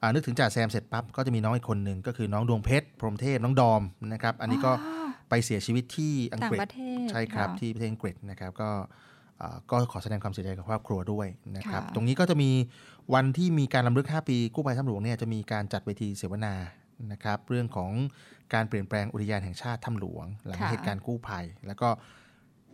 [0.00, 8.86] อ่านึกถึงจ่าแซมเสร็จปั๊บก็จะมีน้องอีกคนหนึ่งก็คือน้องดวงเพชรพรหมเทพน้องดอมนะครับอันนี้ก็อ๋อไปเสียชีวิตที่อังกฤษต่างประเทศใช่ครับค่ะที่ประเทศอังกฤษนะครับก็อ่า
[9.70, 11.26] ก็ขอแสดงความเสียใจกับครอบครัวด้วย
[11.56, 12.50] นะครับค่ะตรงนี้ก็จะมี
[13.14, 16.54] วันที่มีการรำลึก 5 ปีกู้ภัยถ้ำหลวงเนี่ยจะมีการจัดเวทีเสวนา
[17.12, 17.90] นะครับ เรื่องของ
[18.54, 21.88] การเปลี่ยนแปลงอุทยานแห่งชาติถ้ำหลวง หลังค่ะเหตุการณ์กู้ภัย แล้วก็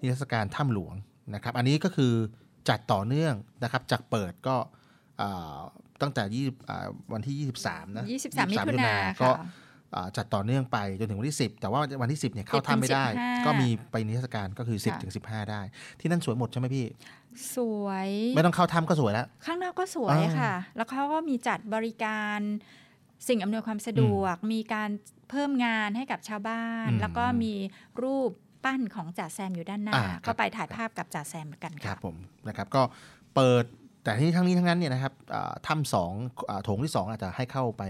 [0.00, 0.94] นิทรรศการถ้ำหลวง
[1.34, 2.12] นะครับ อันนี้ก็คือ
[2.68, 4.56] จัดต่อเนื่องนะครับจากเปิดก็
[5.20, 5.58] อ่า
[6.02, 9.66] ตั้งแต่20อ่าวันที่ 23นะ23มิถุนาก็ค่ะอ่า
[10.16, 15.60] จัดต่อเนื่องไปจนถึงวันที่ 10 แต่ว่าวันที่ 10เนี่ยเข้า10ถ้ำไม่ได้ถึง15ก็มีไปนิทรรศการก็คือค่ะ10ถึง15 ได้
[16.00, 16.86] ที่นั่นสวยหมดใช่ไหมพี่
[17.56, 22.40] สวย ไม่ต้องเข้าถ้ำก็สวยแล้ว ข้างนอกก็สวยอ่าค่ะ แล้วเขาก็มีจัดบริการ
[23.28, 24.90] สิ่งอำนวยความสะดวก มีการ
[25.30, 27.54] เพิ่มงานให้กับชาวบ้านอืมแล้วก็มี
[28.02, 28.30] รูป
[28.64, 32.16] ปั้นของจ่าแซมอยู่ด้านหน้าอ่าครับก็ไปถ่ายภาพกับจ่าแซมกันครัค่ะบผม
[32.48, 32.82] นะครับก็
[33.34, 33.64] เปิด
[34.04, 36.12] แต่ที่ทั้งนี้ทั้งนั้นเนี่ยนะครับอ่าถ้ำสอง
[36.50, 37.82] อ่าโถงที่สองอาจจะให้เข้าไป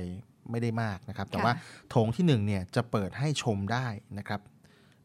[0.50, 1.52] ไม่ได้มากนะครับ แต่ว่า
[1.90, 3.86] โถงที่หนึ่งเนี่ยจะเปิดให้ชมได้
[4.18, 4.40] นะครับ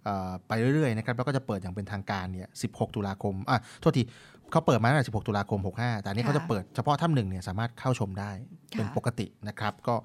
[0.08, 4.04] อ่าไปเรื่อยๆนะครับแล้วก็จะเปิดอย่างเป็นทางการเนี่ย 16 ตุลาคมอะโทษที
[4.52, 8.32] เขาเปิดมาตั้งแต่ 16 ตุลาคม 65 แต่อันนี้เขาจะเปิดเฉพาะถ้ำหนึ่งเนี่ยสามารถเข้าชมได้
[8.78, 9.96] เป็นปกตินะครับ ก็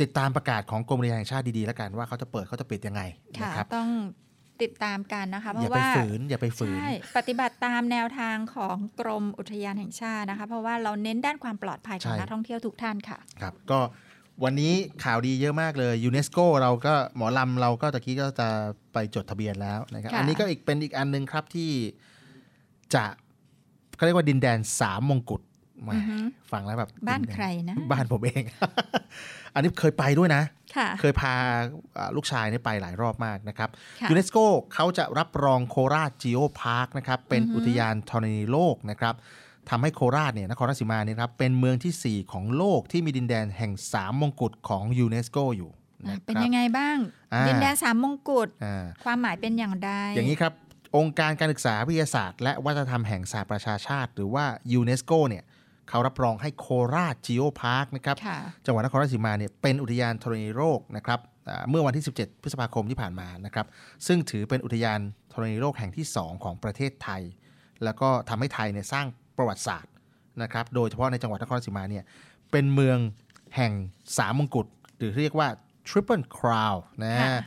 [0.00, 3.02] ติดตามประกาศของกรมอุทยานแห่งชาติดีๆแล้วกันว่าเขาจะเปิดเขาจะปิดยังไง
[3.40, 3.90] ค่ะนะครับต้อง
[4.62, 13.80] ติดตามกันนะคะ เพอย่าราะไปว่าฝืนอย่าไปฝืนใช่ปฏิบัติตามแนวทางของกรมอุทยานแห่งชาตินะคะ เพราะว่าเราเน้นด้านความปลอดภัยของใช่นักท่องเที่ยวทุกท่านค่ะ ครับ ก็
[14.44, 14.72] วันนี้
[15.04, 18.48] ข่าวดีเยอะมากเลยยูเนสโกเราก็หมอลำเราก็ตะกี้ก็จะ
[18.92, 21.70] ไปจดทะเบียนแล้วนะครับค่ะอันนี้ก็อีกเป็นอีกอันหนึ่งครับที่
[22.94, 23.04] จะ
[23.96, 25.42] เขาเรียกว่าดินแดนสามมงกุฎ
[25.82, 26.16] แหมอือฮึ
[26.52, 28.42] ฟังแล้วแบบดินแดนบ้านใครนะ บ้านผมเอง
[29.54, 30.42] อันนี้เคยไปด้วยนะ
[30.76, 31.34] ค่ะเคยพา
[31.98, 33.70] อ่าลูกชายเนี่ยไปหลายรอบมากนะครับ
[34.00, 34.38] ค่ะยูเนสโก
[34.74, 39.14] เขาจะรับรองโคราชจีโอพาร์คนะครับ เป็นอือฮึอุทยานธรณีโลกนะครับ
[39.70, 45.70] ทำให้โคราชเนี่ยนครราชสีมาเนี่ยครับเป็นเมืองทีสี่ 4 ของโลกที่มีดินแดนแห่ง 3 มงกุฎของยูเนสโกอยู่
[46.04, 46.96] อะนะครับเป็นยังไงบ้าง
[47.34, 50.52] อ่าดินแดนสามมงกุฎอ่าความหมายเป็นอย่างไร อย่างนี้ครับ
[50.96, 55.44] องค์การการศึกษาวิทยาศาสตร์ และวัฒนธรรมแห่งสหประชาชาติ หรือว่ายูเนสโกเนี่ย
[55.88, 63.66] เขารับรองให้โคราชจีโอพาร์คนะครับค่ะจังหวัดนครราชสีมาเนี่ยเป็นอุทยานธรณีโลกนะครับอ่าเมื่อวันที่ 17 พฤษภาคมที่ผ่านมานะครับ
[64.06, 65.00] ซึ่งถือเป็นอุทยาน
[65.32, 67.22] ธรณีโลกแห่งที่ 2 ของประเทศไทย
[67.84, 69.06] แล้วก็ทำให้ไทยเนี่ยสร้าง
[69.38, 69.92] ประวัติศาสตร์
[70.42, 72.04] นะครับ โดยเฉพาะในจังหวัดนครราชสีมาเนี่ย
[72.52, 72.98] เป็นเมือง
[73.56, 73.72] แห่ง
[74.18, 74.66] สามมงกุฎ
[74.96, 75.48] หรือเรียกว่า
[75.88, 77.40] Triple Crown นะค่ะ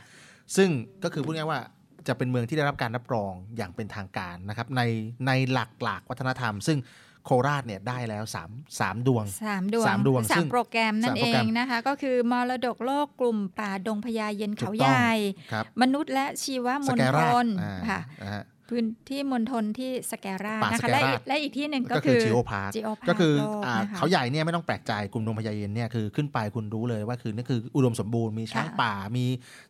[0.56, 0.68] ซึ่ง
[1.04, 1.60] ก็คือพูดง่ายๆว่า
[2.08, 4.82] จะเป็นเมืองที่ได้รับการรับรองอย่างเป็นทางการนะครับใน
[5.26, 6.78] ในหลักหลากวัฒนธรรม ซึ่ง
[7.24, 15.12] โคราชเนี่ยได้แล้ว3 3ดวงสามดวงสามดวงสาซึ่มงโปรแกรมนั่สามนโปเอรแกรมงนะคะ ก็คือมรดกโลกกลุ่มป่าดงพญาเย็นเขาถูกใหต้องญ่
[15.52, 29.24] ครับมนุษย์และชีวมสณแกฑราชลอ่าค่ะนะฮะ พื้นที่มณฑลที่สแกราป่านะคะสแกและราอีกและอีกที่หนึ่งก็ก็คืคืออจิโอพาร์ค Geo Park ก็คือโลกอ่านะคะเขาใหญ่เนี่ยไม่ต้องแปลกใจกลุ่มดงพญาเย็นเนี่ยคือขึ้นไปคุณรู้เลยว่าคือนั่นคืออุดมสมบูรณ์มีช้างค่ะป่ามี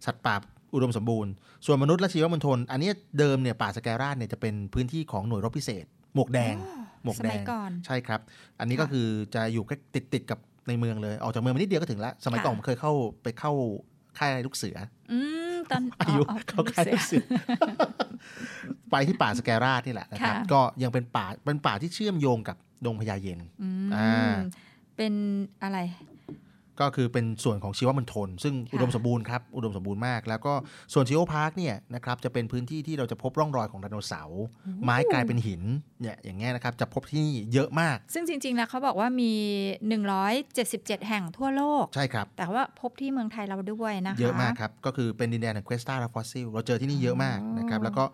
[0.07, 0.35] สัตว์ป่า
[0.75, 1.33] อุดมสมบูรณ์
[1.67, 5.85] ส่วนมนุษย์และชีวมณฑลอันเนี้ยเดิมเนี่ยป่าสแกราชเนี่ยจะเป็นพื้นที่ของหน่วยรบพิเศษ
[6.15, 6.55] หมวกแดง
[7.03, 8.21] หมวกสแดมัยงก่อนใช่ครับ
[8.61, 10.39] อันนี้ก็ค่ะคือจะอยู่ใกล้ติดติดกับ
[10.69, 12.93] ในเมืองเลย ออกจากเมืองมานิดเดียวก็ถึงแล้ว สมัยค่ะก่อนผมเคยเข้า
[13.23, 13.53] ไปเข้า
[14.19, 14.77] ค่ายลูกเสือ
[15.13, 15.40] อืม
[15.71, 17.25] ตอนอายุอ๋อเข้าค่ายลูกเสือ
[18.91, 24.33] ไปที่ป่าสะแกราชนี่แหละนะครับค่ะก็ยังเป็นป่าเป็นป่าที่เชื่อมโยงกับดงพญาเย็นอืมอ่า
[24.97, 25.13] เป็น
[25.63, 25.79] อะไร
[26.81, 30.53] ก็คือเป็นส่วนของชีวมณฑลซึ่งค่ะอุดมสมบูรณ์ครับอุดมสมบูรณ์มาก แล้วก็
[30.93, 34.43] ส่วนจีโอพาร์คเนี่ยนะครับจะเป็นพื้นที่ที่เราจะพบร่องรอยของไดโนเสาร์
[34.85, 35.63] ไม้กลายเป็นหิน
[36.01, 39.33] เนี่ยอย่างเงี้ยนะครับจะพบที่นี่เยอะมาก ซึ่งจริง ๆ แล้วเขาบอกว่ามี
[40.01, 48.05] 177 แห่งทั่วโลก ใช่ครับ แต่ว่าพบที่เมืองไทยเราด้วยนะคะเยอะมากครับก็คือเป็นดินแดนแห่งเควสตาและฟอสซิลเราเจอที่นี่เยอะมากนะครับแล้วก็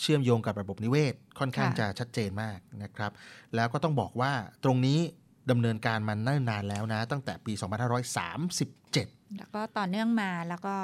[0.00, 3.10] เชื่อมโยงกับระบบนิเวศค่อนข้างค่ะจะชัดเจนมากนะครับ
[3.54, 4.32] แล้วก็ต้องบอกว่า
[4.64, 4.98] ตรงนี้
[5.50, 10.76] ดำเนินการมาเนิ่นนานแล้วนะ ตั้งแต่ปี 2537 แล้วก็ต่อเนื่องมาแล้วก็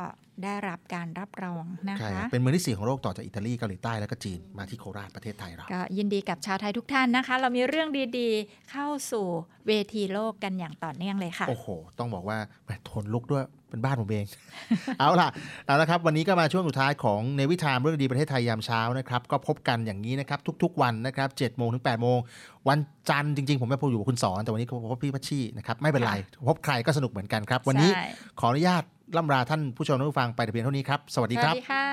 [0.45, 9.27] ได้รับการรับรองนะใช่คะเป็นเมืองที่สี่ของโลกต่อจากอิตาลีเกาหลีใต้แล้วก็จีนมาที่โคราชประเทศไทยเราก็ยินดีกับชาวไทยทุกท่านนะคะ เรามีเรื่องดีๆ เข้าสู่
[9.67, 11.67] เวทีโลกกันอย่างต่อเนื่องเลยค่ะโอ้โห
[11.99, 14.25] ต้องบอกว่าแหมทนลุกด้วยเป็นบ้านผมเอง
[14.99, 15.29] เอาล่ะ
[15.67, 22.19] เอาละครับ วันนี้ก็มาช่วงสุดท้ายของในวิชามเรื่องดีประเทศไทยยามเช้านะครับ ก็พบกันอย่างนี้นะครับ ทุกๆวันนะครับ7โมงถึง8โมง
[22.69, 22.79] วัน
[23.11, 26.13] จันทร์จริงๆ ผมไม่พบอยู่กับคุณสอน แต่วันนี้พบพี่พัชชีนะครับ ไม่เป็นไร
[26.49, 28.07] พบใครก็สนุกเหมือนกันครับ วันนี้ใช่
[28.41, 28.83] ขออนุญาต
[29.17, 31.87] ล่ำลาท่านผู้ชมและผู้ฟังไปแต่เพียงเท่านี้ครับ สวัสดีครับ สวัสดีค่ะ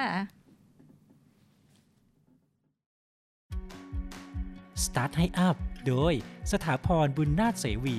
[4.84, 5.58] Start ให้อัพ
[5.88, 6.14] โดย
[6.52, 7.98] สถาพรบุญนาถเสวี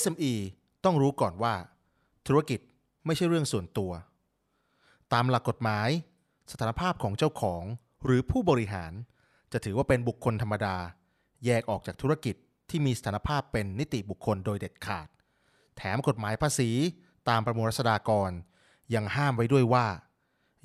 [0.00, 0.32] SME
[0.84, 1.54] ต้องรู้ก่อนว่า
[2.26, 2.60] ธุรกิจ
[3.06, 3.92] ไม่ใช่เรื่องส่วนตัว
[5.12, 5.88] ตามหลักกฎหมาย
[6.52, 7.62] สถานภาพของเจ้าของ
[8.04, 8.92] หรือผู้บริหาร
[9.52, 10.76] จะถือว่าเป็นบุคคลธรรมดา
[11.44, 12.36] แยกออกจากธุรกิจ
[12.70, 15.08] ที่มีสถานภาพเป็นนิติบุคคลโดยเด็ดขาด
[15.76, 16.70] แถมกฎหมายภาษี
[17.28, 18.30] ตามประมวลรัษฎากร
[18.94, 19.86] ยังห้ามไว้ด้วยว่า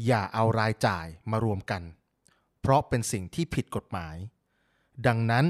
[0.06, 1.82] อย่าเอารายจ่ายมารวมกัน
[2.62, 4.16] เพราะเป็นสิ่งที่ผิดกฎหมาย
[5.08, 5.46] ดังนั้น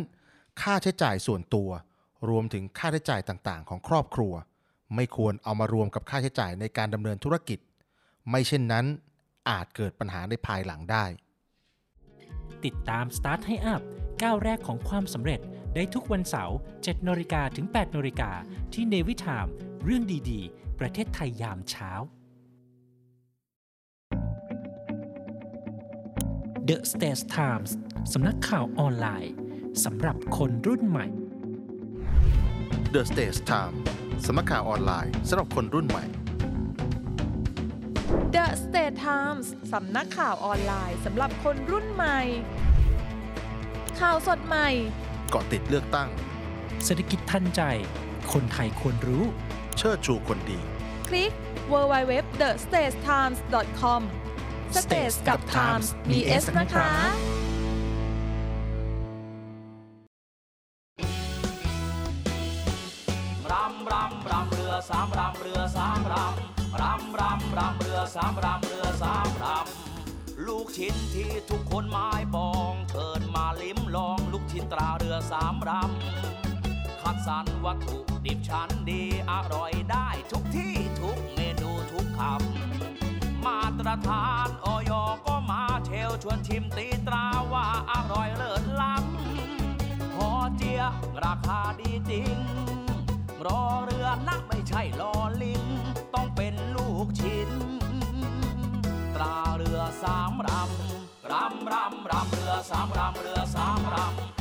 [0.62, 1.70] ค่าใช้จ่ายส่วนตัว
[2.30, 4.34] รวมถึงค่าใช้จ่ายต่างๆ ของครอบครัว
[4.96, 7.60] ไม่ควรเอามารวมกับค่าใช้จ่ายในการดำเนินธุรกิจ
[8.30, 8.86] ไม่เช่นนั้น
[9.50, 11.06] อาจเกิดปัญหาในภายหลังได้
[12.66, 13.82] ติดตาม Start ให้อัพ
[14.22, 15.40] ก้าวแรกของความสำเร็จ
[15.76, 18.32] ได้ทุกวันเสาร์7นาฬิกาถึง8นาฬิกา
[18.74, 19.48] ที่เนวิทาม
[19.84, 21.92] เรื่องดีๆ ประเทศไทยยามเช้า
[26.70, 27.72] The States Times
[28.14, 29.34] สำนักข่าวออนไลน์
[29.86, 31.08] สำหรับคนรุ่นใหม่
[32.94, 33.76] The Stage Time
[34.26, 36.06] สำนักข่าวออนไลน์สำหรับคนรุ่นใหม่
[38.36, 42.20] The State Times สำนักข่าวออนไลน์สำหรับคนรุ่นใหม่
[44.00, 44.70] ข่าวสดใหม่
[45.32, 46.10] เกาะติดเลือกตั้ง
[46.86, 47.62] เศรษฐกิจทันใจ
[48.34, 49.24] คนไทยควรรู้
[49.78, 50.60] เชิดชูคนดี
[51.08, 51.32] คลิก
[51.72, 54.02] www.thestatimes.com
[54.82, 56.90] States กับ Times มี S นะคะ
[63.52, 72.22] รำรำรำเรือสามรำเรือสามรำรำรำรำเรือสามรำเรือสามรำลูกชิ้นที่ทุกคนหมาย
[75.32, 84.92] สามรำคัดสรรวัตถุดิบชั้นดีอร่อยได้ทุกที่ทุกเมนูทุกคำมาตรฐานออย
[85.26, 90.82] ก็มาเชลชวนชิมตีตราว่าอร่อยเลิศล้ำพอเจีย
[91.24, 92.36] ราคาดีจริง
[93.46, 95.14] รอเรือนะไม่ใช่รอ
[95.44, 95.64] ลิง
[96.14, 97.52] ต้องเป็นลูกชิ้น
[99.16, 104.41] ตราเรือสามรำรำรำรำเรือสามรำเรือสามรำ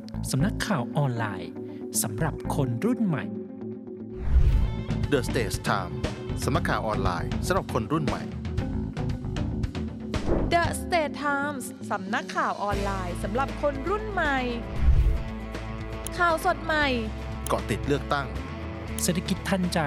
[0.29, 1.51] สำนักข่าวออนไลน์
[2.03, 3.25] สำหรับคนรุ่นใหม่
[5.11, 5.93] The Stage Time
[6.43, 8.23] สำนักข่าวออนไลน์สำหรับคนรุ่นใหม่
[10.53, 14.37] The State Times สำนักข่าวออนไลน์สำหรับคนรุ่นใหม่
[16.17, 16.85] ข่าวสดใหม่
[17.47, 18.27] เกาะติดเลือกตั้ง
[19.03, 19.79] เศรษฐกิจทันใจ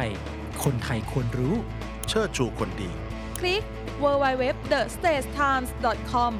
[0.64, 1.54] คนไทยควรรู้
[2.08, 2.90] เชิดชูคนดี
[3.38, 3.62] คลิก
[4.02, 6.32] www.thestatimes.com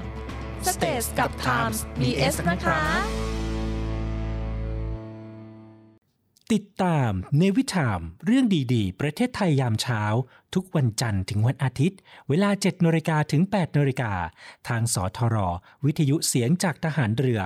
[0.72, 2.80] States กับ Times มี S นะคะ
[6.53, 10.03] ติดตามเนวิชามเรื่องดีๆ ประเทศไทยยามเช้า
[10.55, 14.12] ทุกวันจันทร์ถึงวันอาทิตย์ เวลา7นาฬิกาถึง8นาฬิกา
[14.68, 15.36] ทางสทร
[15.84, 17.40] วิทยุเสียงจากทหารเรือ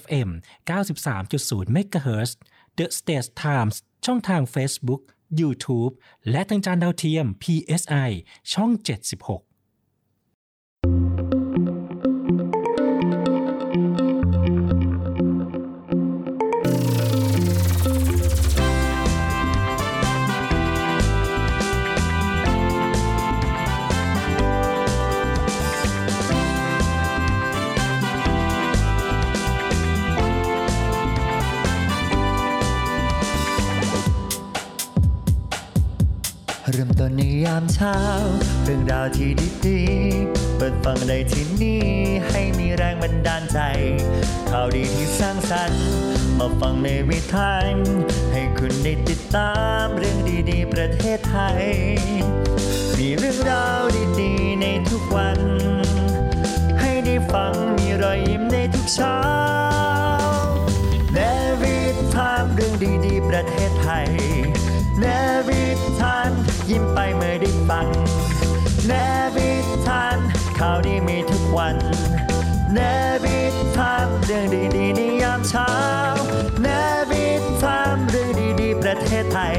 [0.00, 0.28] FM
[0.68, 2.30] 93.0 MHz
[2.78, 3.76] The States Times
[4.06, 5.02] ช่องทาง Facebook
[5.40, 5.92] YouTube
[6.30, 8.10] และทางจานดาวเทียม PSI
[8.52, 8.70] ช่อง
[9.18, 9.53] 76
[37.16, 37.96] ในยามเช้า
[38.64, 39.30] เรื่องราวที่
[39.66, 41.84] ดีๆ เปิดฟังได้ที่นี่
[42.28, 43.58] ให้มีแรงบันดาลใจ
[44.50, 45.86] ข่าวดีที่สร้างสรรค์
[46.38, 47.52] มาฟังในวิถี
[48.32, 50.18] ให้คุณได้ติดตามเรื่อง
[50.50, 51.62] ดีๆ ประเทศไทย
[52.98, 53.82] มีเรื่องราว
[54.20, 55.40] ดีๆ ในทุกวัน
[56.80, 59.18] ให้ได้ฟังมีรอยยิ้มในทุกเช้า
[61.12, 61.18] เน
[61.60, 61.76] วิ
[62.14, 62.74] ทามเรื่อง
[63.06, 64.08] ดีๆ ประเทศไทย
[65.00, 65.06] เน
[65.48, 65.64] วิ
[67.68, 67.88] ฟัง
[68.86, 68.92] เน
[69.36, 69.50] วิ
[69.86, 70.18] ทาน
[70.58, 71.76] ข่าวดีมีทุกวัน
[72.74, 72.78] เน
[73.24, 73.38] วิ
[73.76, 74.46] ทามเรื่อง
[74.76, 75.70] ดีๆในยามเช้า
[76.62, 76.68] เน
[77.10, 77.26] วิ
[77.62, 79.58] ทามเรื่องดีๆประเทศไทย